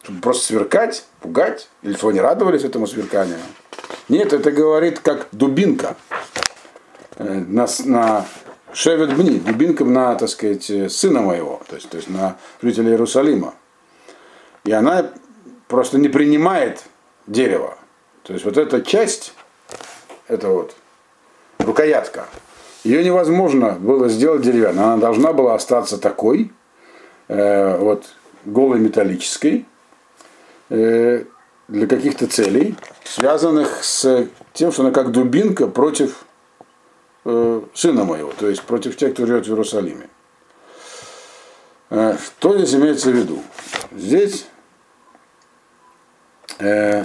чтобы 0.03 0.19
просто 0.19 0.45
сверкать, 0.45 1.05
пугать, 1.21 1.69
или 1.81 1.93
что 1.93 2.09
они 2.09 2.19
радовались 2.19 2.63
этому 2.63 2.87
сверканию. 2.87 3.39
Нет, 4.09 4.33
это 4.33 4.51
говорит 4.51 4.99
как 4.99 5.27
дубинка 5.31 5.95
э, 7.15 7.23
на, 7.23 7.67
на 7.85 8.25
Шевет 8.73 9.15
Бни, 9.15 9.39
дубинка 9.39 9.85
на, 9.85 10.15
так 10.15 10.29
сказать, 10.29 10.91
сына 10.91 11.21
моего, 11.21 11.61
то 11.67 11.75
есть, 11.75 11.89
то 11.89 11.97
есть 11.97 12.09
на 12.09 12.37
жителя 12.61 12.91
Иерусалима. 12.91 13.53
И 14.65 14.71
она 14.71 15.09
просто 15.67 15.97
не 15.97 16.09
принимает 16.09 16.83
дерево. 17.27 17.77
То 18.23 18.33
есть 18.33 18.45
вот 18.45 18.57
эта 18.57 18.81
часть, 18.81 19.33
это 20.27 20.49
вот 20.49 20.75
рукоятка, 21.59 22.27
ее 22.83 23.03
невозможно 23.05 23.71
было 23.71 24.09
сделать 24.09 24.41
деревянной. 24.41 24.83
Она 24.83 24.97
должна 24.97 25.31
была 25.31 25.55
остаться 25.55 25.97
такой, 25.97 26.51
э, 27.29 27.77
вот 27.77 28.05
голой 28.43 28.79
металлической, 28.79 29.65
э, 30.69 31.25
для 31.67 31.87
каких-то 31.87 32.27
целей, 32.27 32.75
связанных 33.03 33.83
с 33.83 34.27
тем, 34.53 34.71
что 34.71 34.83
она 34.83 34.91
как 34.91 35.11
дубинка 35.11 35.67
против 35.67 36.25
э, 37.25 37.61
сына 37.73 38.03
моего, 38.03 38.31
то 38.37 38.47
есть 38.49 38.63
против 38.63 38.95
тех, 38.97 39.13
кто 39.13 39.25
живет 39.25 39.45
в 39.45 39.49
Иерусалиме. 39.49 40.09
Э, 41.89 42.17
что 42.17 42.57
здесь 42.57 42.75
имеется 42.75 43.11
в 43.11 43.13
виду? 43.13 43.41
Здесь, 43.91 44.47
э, 46.59 47.03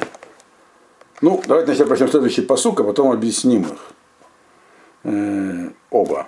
ну, 1.20 1.42
давайте 1.46 1.70
начнем 1.70 1.86
прочтем 1.86 2.08
следующий 2.08 2.42
посук, 2.42 2.80
а 2.80 2.84
потом 2.84 3.10
объясним 3.12 3.62
их 3.62 3.78
э, 5.04 5.70
оба. 5.90 6.26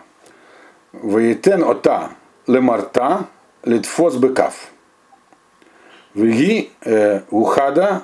Ваетен 0.92 1.62
ота 1.62 2.10
лемарта 2.46 3.26
литфос 3.62 4.16
бекав. 4.16 4.70
Вги 6.14 6.70
э, 6.84 7.20
ухада 7.30 8.02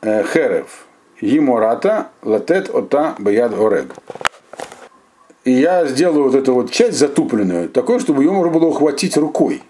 э, 0.00 0.24
херев. 0.24 0.86
Гимората 1.20 2.08
латет 2.22 2.70
ота 2.70 3.14
баяд 3.18 3.52
орег. 3.52 3.92
И 5.44 5.52
я 5.52 5.86
сделаю 5.86 6.24
вот 6.24 6.34
эту 6.34 6.54
вот 6.54 6.70
часть 6.70 6.98
затупленную, 6.98 7.68
такой, 7.68 8.00
чтобы 8.00 8.24
ее 8.24 8.30
можно 8.30 8.50
было 8.50 8.66
ухватить 8.66 9.16
рукой. 9.18 9.62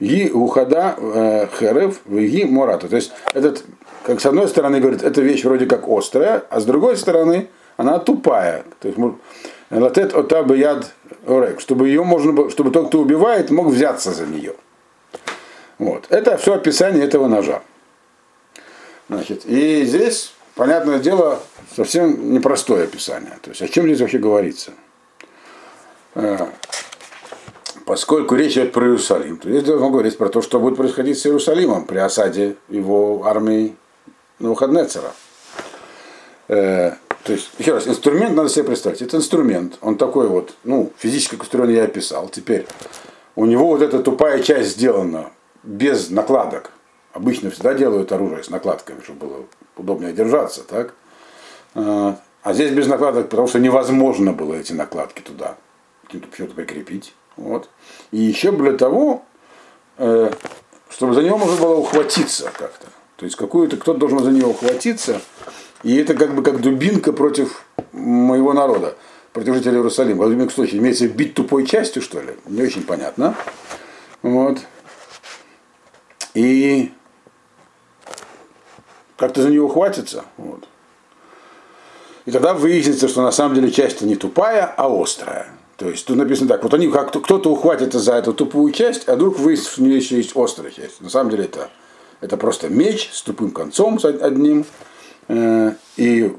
Ги 0.00 0.30
ухада 0.30 0.96
э, 0.98 1.46
херев, 1.58 2.00
ги 2.08 2.44
мората. 2.44 2.88
То 2.88 2.96
есть 2.96 3.12
этот, 3.32 3.64
как 4.04 4.20
с 4.20 4.26
одной 4.26 4.48
стороны 4.48 4.80
говорит, 4.80 5.04
эта 5.04 5.20
вещь 5.20 5.44
вроде 5.44 5.66
как 5.66 5.88
острая, 5.88 6.42
а 6.50 6.58
с 6.58 6.64
другой 6.64 6.96
стороны 6.96 7.48
она 7.76 8.00
тупая. 8.00 8.64
То 8.80 8.88
есть 8.88 8.98
латет 9.70 10.12
ота 10.12 10.42
баяд 10.42 10.92
орек, 11.24 11.60
чтобы 11.60 11.86
ее 11.86 12.02
можно 12.02 12.32
было, 12.32 12.50
чтобы 12.50 12.72
тот, 12.72 12.88
кто 12.88 12.98
убивает, 12.98 13.50
мог 13.50 13.68
взяться 13.68 14.12
за 14.12 14.26
нее. 14.26 14.54
Вот. 15.78 16.06
Это 16.10 16.36
все 16.36 16.54
описание 16.54 17.04
этого 17.04 17.26
ножа. 17.26 17.62
Значит, 19.08 19.44
и 19.44 19.84
здесь 19.84 20.32
понятное 20.54 20.98
дело, 20.98 21.40
совсем 21.74 22.32
непростое 22.32 22.84
описание. 22.84 23.38
То 23.42 23.50
есть 23.50 23.62
о 23.62 23.68
чем 23.68 23.84
здесь 23.86 24.00
вообще 24.00 24.18
говорится? 24.18 24.72
Э, 26.14 26.46
поскольку 27.84 28.34
речь 28.34 28.52
идет 28.52 28.72
про 28.72 28.86
Иерусалим, 28.86 29.36
то 29.36 29.48
здесь 29.48 29.64
должно 29.64 29.90
говорить 29.90 30.16
про 30.16 30.28
то, 30.28 30.42
что 30.42 30.60
будет 30.60 30.76
происходить 30.76 31.18
с 31.18 31.26
Иерусалимом 31.26 31.84
при 31.84 31.98
осаде 31.98 32.56
его 32.68 33.26
армии 33.26 33.76
Навуходнецера. 34.38 35.12
Э, 36.48 36.92
то 37.24 37.32
есть, 37.32 37.50
еще 37.58 37.72
раз, 37.72 37.88
инструмент 37.88 38.36
надо 38.36 38.48
себе 38.48 38.64
представить. 38.64 39.02
Это 39.02 39.16
инструмент, 39.16 39.78
он 39.80 39.96
такой 39.96 40.28
вот, 40.28 40.54
ну, 40.62 40.92
физически 40.98 41.36
конструирован 41.36 41.74
я 41.74 41.84
описал. 41.84 42.28
Теперь 42.28 42.66
у 43.34 43.46
него 43.46 43.66
вот 43.68 43.82
эта 43.82 44.00
тупая 44.00 44.42
часть 44.42 44.72
сделана 44.72 45.30
без 45.64 46.10
накладок. 46.10 46.70
Обычно 47.12 47.50
всегда 47.50 47.74
делают 47.74 48.12
оружие 48.12 48.42
с 48.42 48.50
накладками, 48.50 49.00
чтобы 49.02 49.26
было 49.26 49.44
удобнее 49.76 50.12
держаться, 50.12 50.62
так? 50.64 50.94
А, 51.74 52.18
а 52.42 52.52
здесь 52.54 52.72
без 52.72 52.86
накладок, 52.86 53.28
потому 53.28 53.48
что 53.48 53.58
невозможно 53.58 54.32
было 54.32 54.54
эти 54.54 54.72
накладки 54.72 55.20
туда 55.20 55.56
что-то 56.08 56.54
прикрепить. 56.54 57.14
Вот. 57.36 57.68
И 58.10 58.18
еще 58.18 58.52
для 58.52 58.72
того, 58.72 59.24
э, 59.98 60.30
чтобы 60.88 61.14
за 61.14 61.22
него 61.22 61.38
можно 61.38 61.60
было 61.60 61.76
ухватиться 61.76 62.50
как-то. 62.56 62.86
То 63.16 63.24
есть 63.24 63.36
какую-то 63.36 63.76
кто-то 63.76 63.98
должен 63.98 64.20
за 64.20 64.30
него 64.30 64.50
ухватиться. 64.50 65.20
И 65.82 65.96
это 65.96 66.14
как 66.14 66.34
бы 66.34 66.42
как 66.42 66.60
дубинка 66.60 67.12
против 67.12 67.64
моего 67.92 68.52
народа, 68.52 68.96
против 69.32 69.54
жителей 69.54 69.76
Иерусалима. 69.76 70.26
Дубинка 70.28 70.52
что 70.52 70.64
имеется 70.64 71.08
бить 71.08 71.34
тупой 71.34 71.66
частью, 71.66 72.02
что 72.02 72.20
ли? 72.20 72.34
Не 72.46 72.62
очень 72.62 72.82
понятно. 72.82 73.34
Вот. 74.22 74.58
И 76.34 76.92
как-то 79.16 79.42
за 79.42 79.50
него 79.50 79.68
хватится. 79.68 80.24
Вот. 80.36 80.68
И 82.26 82.30
тогда 82.30 82.54
выяснится, 82.54 83.08
что 83.08 83.22
на 83.22 83.32
самом 83.32 83.54
деле 83.54 83.70
часть 83.70 84.00
не 84.02 84.16
тупая, 84.16 84.64
а 84.76 84.88
острая. 85.02 85.48
То 85.76 85.88
есть 85.88 86.06
тут 86.06 86.16
написано 86.16 86.48
так, 86.48 86.62
вот 86.62 86.72
они 86.74 86.88
как 86.88 87.12
кто-то 87.12 87.50
ухватится 87.50 87.98
за 87.98 88.14
эту 88.14 88.32
тупую 88.32 88.72
часть, 88.72 89.08
а 89.08 89.16
вдруг 89.16 89.38
выяснится, 89.38 89.72
что 89.72 89.82
у 89.82 89.84
нее 89.84 89.96
еще 89.96 90.16
есть 90.16 90.36
острая 90.36 90.70
часть. 90.70 91.00
На 91.00 91.10
самом 91.10 91.30
деле 91.30 91.44
это, 91.44 91.68
это 92.20 92.36
просто 92.36 92.68
меч 92.68 93.10
с 93.12 93.22
тупым 93.22 93.50
концом 93.50 93.98
с 93.98 94.04
одним. 94.04 94.64
Э, 95.28 95.72
и 95.96 96.34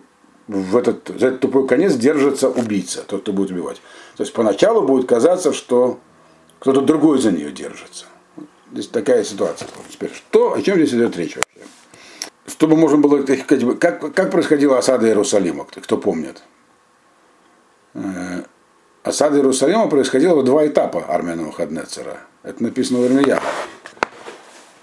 в 0.48 0.78
этот, 0.78 1.12
за 1.20 1.28
этот 1.28 1.42
тупой 1.42 1.68
конец 1.68 1.96
держится 1.96 2.50
убийца, 2.50 3.04
тот, 3.06 3.22
кто 3.22 3.34
будет 3.34 3.52
убивать. 3.52 3.82
То 4.16 4.24
есть 4.24 4.34
поначалу 4.34 4.88
будет 4.88 5.08
казаться, 5.08 5.54
что 5.54 6.00
кто-то 6.60 6.82
другой 6.82 7.20
за 7.20 7.32
нее 7.32 7.52
держится. 7.52 8.06
Здесь 8.76 8.90
такая 8.90 9.24
ситуация. 9.24 9.70
Теперь 9.90 10.12
что, 10.14 10.54
о 10.54 10.62
чем 10.62 10.76
здесь 10.76 10.94
идет 10.94 11.16
речь 11.16 11.38
вообще? 11.38 11.66
чтобы 12.46 12.76
можно 12.76 12.98
было 12.98 13.24
как, 13.24 14.14
как 14.14 14.32
происходила 14.32 14.78
осада 14.78 15.08
Иерусалима, 15.08 15.66
кто 15.66 15.98
помнит. 15.98 16.44
Э, 17.94 18.44
осада 19.02 19.38
Иерусалима 19.38 19.88
происходила 19.88 20.36
в 20.36 20.44
два 20.44 20.68
этапа 20.68 21.06
армии 21.08 21.36
Навуходнецера. 21.36 22.20
Это 22.44 22.62
написано 22.62 23.00
в 23.00 23.06
Ирмияхе. 23.06 23.42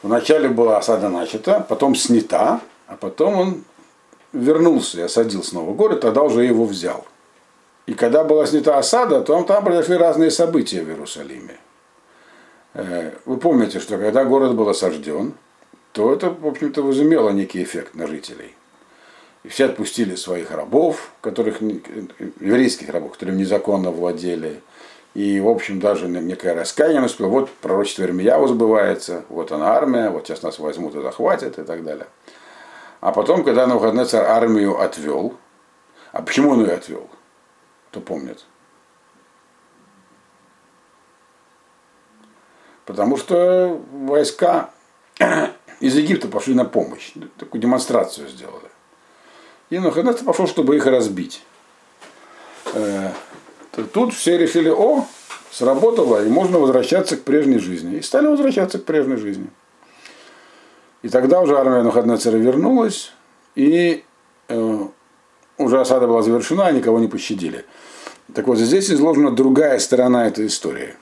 Вначале 0.03 0.49
была 0.49 0.79
осада 0.79 1.11
начата, 1.11 1.61
потом 1.61 1.95
снята, 1.95 2.63
а 2.87 2.97
потом 2.97 3.35
он 3.35 3.65
вернулся 4.33 5.01
и 5.01 5.03
осадил 5.03 5.45
снова 5.45 5.75
город, 5.75 6.01
тогда 6.01 6.23
уже 6.23 6.45
его 6.45 6.65
взял. 6.65 7.05
И 7.85 7.93
когда 7.93 8.25
была 8.25 8.47
снята 8.47 8.79
осада, 8.79 9.21
то 9.21 9.43
там 9.43 9.65
произошли 9.65 9.99
разные 9.99 10.31
события 10.31 10.83
в 10.83 10.89
Иерусалиме. 10.89 11.59
Э, 12.75 13.13
вы 13.25 13.37
помните, 13.37 13.81
что 13.81 13.99
когда 13.99 14.25
город 14.25 14.55
был 14.55 14.69
осажден, 14.69 15.35
то 15.93 16.13
это, 16.13 16.31
в 16.31 16.47
общем-то, 16.47 16.83
возымело 16.83 17.31
некий 17.31 17.63
эффект 17.63 17.95
на 17.95 18.07
жителей. 18.07 18.55
И 19.45 19.49
все 19.49 19.67
отпустили 19.67 20.15
своих 20.15 20.51
рабов, 20.51 21.11
которых, 21.21 21.61
еврейских 21.61 22.89
рабов, 22.89 23.13
которым 23.13 23.37
незаконно 23.37 23.91
владели. 23.91 24.61
И, 25.15 25.41
в 25.41 25.49
общем, 25.49 25.81
даже 25.81 26.09
некое 26.09 26.55
раскаяние 26.55 27.03
наступило. 27.03 27.29
Вот 27.29 27.51
пророчество 27.51 28.05
Ирмияу 28.05 28.47
сбывается, 28.47 29.25
вот 29.29 29.53
она 29.53 29.75
армия, 29.75 30.09
вот 30.09 30.27
сейчас 30.27 30.43
нас 30.43 30.59
возьмут 30.59 30.95
и 30.95 31.03
захватят 31.03 31.59
и 31.59 31.65
так 31.65 31.85
далее. 31.85 32.07
А 33.01 33.13
потом, 33.13 33.45
когда 33.45 33.67
Навуходоносор 33.67 34.25
армию 34.25 34.81
отвел, 34.81 35.35
а 36.13 36.23
почему 36.23 36.51
он 36.51 36.61
ее 36.61 36.73
отвел? 36.73 37.11
Кто 37.91 38.01
помнит? 38.01 38.45
Потому 42.85 43.17
что 43.17 43.81
войска 43.93 44.71
из 45.81 45.95
Египта 45.95 46.29
пошли 46.29 46.55
на 46.55 46.65
помощь. 46.65 47.13
Такую 47.39 47.61
демонстрацию 47.61 48.29
сделали. 48.29 48.71
И 49.71 49.79
Наханец 49.79 50.19
пошел, 50.19 50.47
чтобы 50.47 50.77
их 50.77 50.87
разбить. 50.87 51.43
Э, 52.75 53.11
тут 53.93 54.15
все 54.15 54.37
решили, 54.37 54.69
о, 54.69 55.07
сработало, 55.51 56.25
и 56.25 56.29
можно 56.29 56.59
возвращаться 56.59 57.17
к 57.17 57.23
прежней 57.23 57.59
жизни. 57.59 57.97
И 57.97 58.03
стали 58.03 58.27
возвращаться 58.27 58.79
к 58.79 58.85
прежней 58.85 59.17
жизни. 59.17 59.49
И 61.03 61.09
тогда 61.09 61.41
уже 61.41 61.59
армия 61.59 61.83
Нахаднецера 61.83 62.37
вернулась, 62.37 63.13
и 63.55 64.05
э, 64.49 64.79
уже 65.59 65.81
осада 65.81 66.07
была 66.07 66.23
завершена, 66.23 66.71
никого 66.73 66.99
не 66.99 67.09
пощадили. 67.09 67.65
Так 68.35 68.47
вот, 68.47 68.59
здесь 68.59 68.91
изложена 68.91 69.31
другая 69.31 69.79
сторона 69.79 70.27
этой 70.27 70.47
истории. 70.47 70.95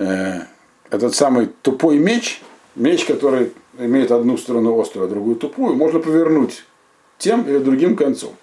Э, 0.00 0.44
этот 0.90 1.14
самый 1.14 1.50
тупой 1.60 1.98
меч, 1.98 2.42
Меч, 2.74 3.04
который 3.04 3.52
имеет 3.78 4.10
одну 4.10 4.38
сторону 4.38 4.80
острую, 4.80 5.06
а 5.06 5.10
другую 5.10 5.36
тупую, 5.36 5.74
можно 5.74 5.98
повернуть 5.98 6.64
тем 7.18 7.42
или 7.42 7.58
другим 7.58 7.96
концом. 7.96 8.34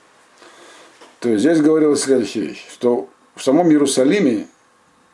То 1.19 1.29
есть 1.29 1.41
здесь 1.41 1.61
говорилось 1.61 2.01
следующая 2.01 2.41
вещь, 2.41 2.67
что 2.71 3.09
в 3.35 3.43
самом 3.43 3.69
Иерусалиме 3.71 4.47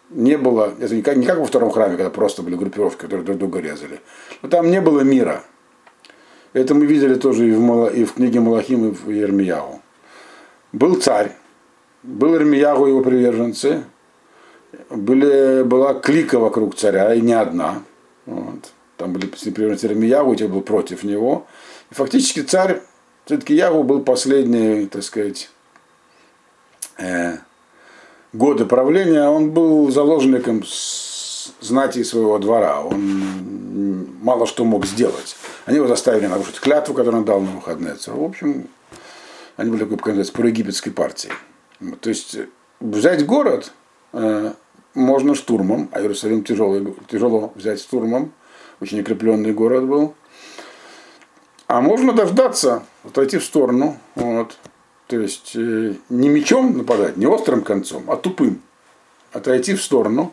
не 0.10 0.38
было, 0.38 0.74
это 0.80 0.94
не 0.94 1.02
как, 1.02 1.16
не 1.16 1.26
как 1.26 1.40
во 1.40 1.46
втором 1.46 1.72
храме, 1.72 1.96
когда 1.96 2.10
просто 2.10 2.42
были 2.42 2.56
группировки, 2.56 3.02
которые 3.02 3.26
друг 3.26 3.38
друга 3.38 3.60
резали, 3.60 4.02
но 4.42 4.50
там 4.50 4.70
не 4.70 4.82
было 4.82 5.00
мира. 5.02 5.44
Это 6.52 6.76
мы 6.76 6.86
видели 6.86 7.16
тоже 7.16 7.48
и 7.48 7.52
в, 7.52 7.88
и 7.88 8.04
в 8.04 8.14
книге 8.14 8.42
Малахим, 8.42 8.90
и 8.90 8.92
в 8.92 9.10
Ермияу. 9.10 9.82
Был 10.74 10.96
царь, 10.96 11.32
был 12.04 12.34
Ермияу 12.34 12.86
и 12.86 12.90
его 12.90 13.02
приверженцы, 13.02 13.86
были, 14.90 15.64
была 15.64 15.94
клика 15.94 16.40
вокруг 16.40 16.76
царя, 16.76 17.14
и 17.14 17.22
не 17.22 17.34
одна. 17.34 17.84
Вот 18.26 18.72
там 18.98 19.14
были 19.14 19.26
приверженцы 19.26 19.88
Рамияву, 19.88 20.36
те 20.36 20.48
был 20.48 20.62
против 20.62 21.04
него. 21.04 21.46
И 21.92 21.94
фактически 21.94 22.42
царь 22.42 22.82
Циткиягу 23.26 23.84
был 23.84 24.02
последний, 24.02 24.86
так 24.86 25.04
сказать, 25.04 25.50
э, 26.98 27.38
годы 28.34 28.66
правления, 28.66 29.28
он 29.28 29.52
был 29.52 29.90
заложником 29.92 30.64
знати 31.62 32.04
своего 32.04 32.38
двора. 32.40 32.82
Он 32.82 34.08
мало 34.22 34.46
что 34.46 34.66
мог 34.66 34.86
сделать. 34.86 35.36
Они 35.66 35.78
его 35.78 35.88
заставили 35.88 36.28
нарушить 36.28 36.60
клятву, 36.60 36.94
которую 36.94 37.22
он 37.22 37.26
дал 37.26 37.42
на 37.42 37.52
выходные. 37.52 37.96
В 37.96 38.24
общем, 38.24 38.68
они 39.56 39.70
были 39.72 39.82
такой, 39.84 39.98
как 39.98 40.14
сказать, 40.14 40.34
проегипетской 40.34 40.92
партией. 40.92 41.34
То 42.00 42.10
есть 42.10 42.38
взять 42.80 43.26
город 43.26 43.72
э, 44.14 44.54
можно 44.94 45.36
штурмом, 45.36 45.90
а 45.92 46.02
Иерусалим 46.02 46.44
тяжелый, 46.44 46.96
тяжело 47.08 47.52
взять 47.56 47.80
штурмом, 47.80 48.32
очень 48.80 49.02
укрепленный 49.02 49.54
город 49.54 49.86
был. 49.86 50.14
А 51.68 51.82
можно 51.82 52.14
дождаться, 52.14 52.84
отойти 53.04 53.38
в 53.38 53.44
сторону, 53.44 53.98
вот, 54.16 54.58
то 55.08 55.20
есть 55.20 55.54
э, 55.56 55.96
не 56.10 56.30
мечом 56.30 56.78
нападать, 56.78 57.18
не 57.18 57.26
острым 57.26 57.64
концом, 57.64 58.04
а 58.08 58.16
тупым. 58.16 58.62
Отойти 59.32 59.74
в 59.74 59.82
сторону 59.82 60.32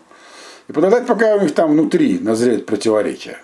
и 0.68 0.72
подождать, 0.72 1.06
пока 1.06 1.36
у 1.36 1.40
них 1.40 1.54
там 1.54 1.72
внутри 1.72 2.18
назреет 2.18 2.66
противоречие. 2.66 3.38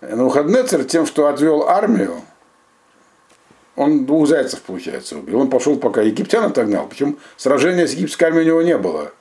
На 0.00 0.24
выходные 0.24 0.64
тем, 0.84 1.06
что 1.06 1.28
отвел 1.28 1.68
армию, 1.68 2.22
он 3.76 4.06
двух 4.06 4.26
зайцев, 4.26 4.62
получается, 4.62 5.18
убил. 5.18 5.40
Он 5.40 5.50
пошел, 5.50 5.76
пока 5.76 6.02
египтян 6.02 6.44
отогнал. 6.44 6.86
Причем 6.88 7.18
сражения 7.36 7.86
с 7.86 7.92
египетской 7.92 8.24
армией 8.24 8.44
у 8.44 8.48
него 8.48 8.62
не 8.62 8.78
было. 8.78 9.12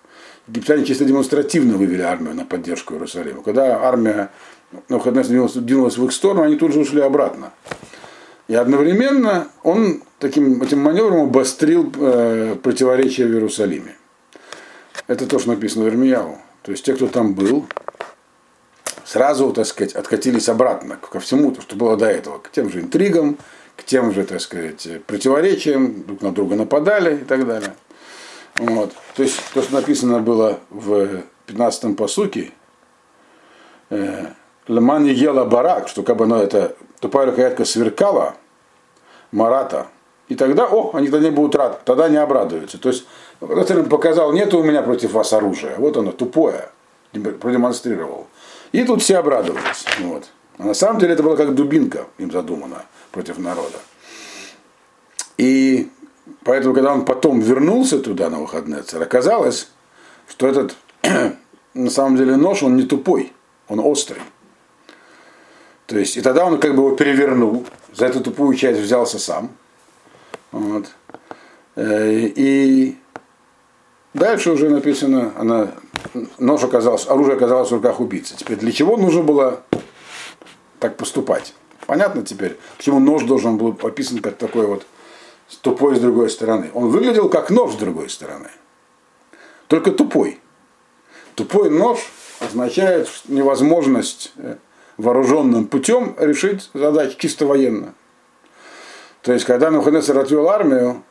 Египтяне 0.48 0.86
чисто 0.86 1.06
демонстративно 1.06 1.78
вывели 1.78 2.02
армию 2.02 2.36
на 2.36 2.46
поддержку 2.46 2.94
Иерусалима. 2.94 3.42
Когда 3.42 3.80
армия 3.82 4.30
на 4.90 4.98
выходные 4.98 5.24
двинулась 5.24 5.98
в 5.98 6.06
их 6.06 6.12
сторону, 6.12 6.44
они 6.44 6.56
тут 6.56 6.74
же 6.74 6.82
ушли 6.82 7.02
обратно. 7.02 7.52
И 8.48 8.54
одновременно 8.54 9.48
он 9.64 10.04
таким 10.20 10.62
этим 10.62 10.80
маневром 10.80 11.24
обострил 11.24 11.92
э, 11.98 12.56
противоречия 12.62 13.26
в 13.26 13.32
Иерусалиме. 13.32 13.96
Это 15.08 15.26
то, 15.26 15.40
что 15.40 15.50
написано 15.50 15.86
в 15.86 15.88
Ирмияву. 15.88 16.38
То 16.62 16.72
есть 16.72 16.86
те, 16.86 16.94
кто 16.94 17.08
там 17.08 17.34
был, 17.34 17.66
сразу, 19.04 19.52
так 19.52 19.66
сказать, 19.66 19.94
откатились 19.94 20.48
обратно 20.48 20.98
ко 20.98 21.20
всему, 21.20 21.52
то, 21.52 21.62
что 21.62 21.76
было 21.76 21.98
до 21.98 22.06
этого, 22.06 22.38
к 22.38 22.52
тем 22.52 22.70
же 22.70 22.82
интригам, 22.82 23.38
к 23.76 23.84
тем 23.84 24.14
же, 24.14 24.24
так 24.24 24.42
сказать, 24.42 24.88
противоречиям, 25.08 26.04
друг 26.04 26.22
на 26.22 26.32
друга 26.32 26.56
нападали 26.56 27.18
и 27.18 27.24
так 27.24 27.48
далее. 27.48 27.74
Вот. 28.56 28.94
То 29.16 29.24
есть 29.24 29.42
то, 29.54 29.62
что 29.62 29.74
написано 29.74 30.20
было 30.20 30.60
в 30.70 31.24
15-м 31.48 31.96
посуке, 31.96 32.52
э, 33.90 34.28
Леман 34.68 35.06
ела 35.06 35.46
барак, 35.46 35.88
что 35.88 36.04
как 36.04 36.18
бы 36.18 36.26
оно 36.26 36.42
это 36.42 36.76
тупая 37.00 37.28
рукоятка 37.28 37.66
сверкала, 37.66 38.36
марата, 39.32 39.88
и 40.28 40.36
тогда, 40.36 40.66
о, 40.66 40.96
они 40.96 41.10
тогда 41.10 41.30
не 41.30 41.36
будут 41.36 41.56
рады, 41.56 41.76
тогда 41.86 42.10
не 42.10 42.18
обрадуются. 42.18 42.80
То 42.80 42.90
есть, 42.90 43.06
Рыцарь 43.42 43.84
показал, 43.84 44.32
нет 44.34 44.54
у 44.54 44.64
меня 44.64 44.82
против 44.82 45.12
вас 45.12 45.34
оружия, 45.34 45.76
вот 45.78 45.98
оно, 45.98 46.12
тупое, 46.12 46.70
продемонстрировал. 47.12 48.28
И 48.72 48.84
тут 48.84 49.04
все 49.04 49.18
обрадовались. 49.18 49.86
Вот. 50.00 50.26
А 50.58 50.64
на 50.64 50.74
самом 50.74 51.00
деле 51.00 51.14
это 51.14 51.24
было 51.24 51.36
как 51.36 51.54
дубинка 51.54 52.06
им 52.18 52.32
задумана 52.32 52.86
против 53.12 53.38
народа. 53.38 53.78
И 55.38 55.90
поэтому, 56.46 56.74
когда 56.74 56.94
он 56.94 57.04
потом 57.04 57.42
вернулся 57.42 58.00
туда 58.00 58.30
на 58.30 58.40
выходные 58.40 58.84
оказалось, 58.94 59.68
что 60.30 60.48
этот 60.48 60.78
на 61.74 61.90
самом 61.90 62.16
деле 62.16 62.38
нож, 62.38 62.64
он 62.64 62.78
не 62.78 62.84
тупой, 62.84 63.34
он 63.68 63.80
острый. 63.80 64.22
То 65.88 66.00
есть, 66.00 66.18
и 66.18 66.22
тогда 66.22 66.46
он 66.46 66.60
как 66.60 66.76
бы 66.76 66.84
его 66.84 66.96
перевернул, 66.96 67.66
за 67.94 68.06
эту 68.06 68.22
тупую 68.22 68.56
часть 68.56 68.80
взялся 68.80 69.20
сам. 69.20 69.50
Вот. 70.52 70.86
Э, 71.76 72.12
и 72.12 72.98
дальше 74.14 74.52
уже 74.52 74.70
написано, 74.70 75.34
она, 75.38 75.72
нож 76.38 76.64
оказался, 76.64 77.12
оружие 77.12 77.36
оказалось 77.36 77.70
в 77.70 77.74
руках 77.74 78.00
убийцы. 78.00 78.36
Теперь 78.38 78.58
для 78.58 78.72
чего 78.72 78.98
нужно 78.98 79.22
было 79.22 79.62
так 80.80 80.98
поступать? 80.98 81.54
Понятно 81.86 82.24
теперь, 82.24 82.58
почему 82.78 83.00
нож 83.00 83.24
должен 83.24 83.58
был 83.58 83.78
описан 83.84 84.20
как 84.20 84.38
такой 84.38 84.66
вот 84.66 84.86
тупой 85.62 85.96
с 85.96 86.00
другой 86.00 86.30
стороны. 86.30 86.72
Он 86.74 86.90
выглядел 86.90 87.30
как 87.30 87.50
нож 87.50 87.74
с 87.74 87.76
другой 87.76 88.10
стороны. 88.10 88.50
Только 89.68 89.92
тупой. 89.92 90.40
Тупой 91.36 91.70
нож 91.70 92.00
означает 92.40 93.10
невозможность 93.28 94.34
э, 94.38 94.56
вооруженным 94.98 95.68
путем 95.68 96.16
решить 96.20 96.70
задачу 96.74 97.18
чисто 97.18 97.46
военно. 97.46 97.94
То 99.22 99.34
есть, 99.34 99.46
когда 99.46 99.72
Навуходоносор 99.72 100.18
отвел 100.20 100.50
армию, 100.50 101.04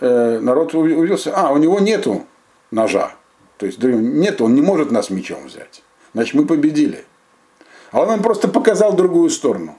э, 0.00 0.38
народ 0.38 0.74
увиделся, 0.74 1.32
а, 1.34 1.50
у 1.52 1.56
него 1.58 1.80
нету 1.80 2.24
ножа. 2.70 3.12
То 3.56 3.66
есть, 3.66 3.82
нет, 3.82 4.40
он 4.40 4.54
не 4.54 4.62
может 4.62 4.90
нас 4.90 5.10
мечом 5.10 5.46
взять. 5.46 5.82
Значит, 6.14 6.34
мы 6.34 6.46
победили. 6.46 7.04
А 7.90 8.02
он 8.02 8.08
нам 8.08 8.22
просто 8.22 8.48
показал 8.48 8.92
другую 8.92 9.30
сторону. 9.30 9.76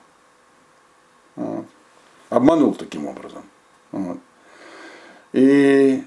Обманул 2.30 2.76
таким 2.76 3.08
образом. 3.08 3.44
Вот. 3.92 4.18
И, 5.34 6.04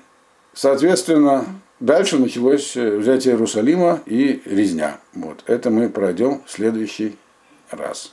соответственно, 0.53 1.45
дальше 1.80 2.18
началось 2.18 2.76
э, 2.76 2.97
взятие 2.97 3.35
Иерусалима 3.35 4.01
и 4.07 4.43
резня. 4.45 5.01
Вот. 5.12 5.45
Это 5.47 5.70
мы 5.70 5.89
пройдем 5.89 6.43
в 6.47 6.51
следующий 6.51 7.16
раз. 7.70 8.12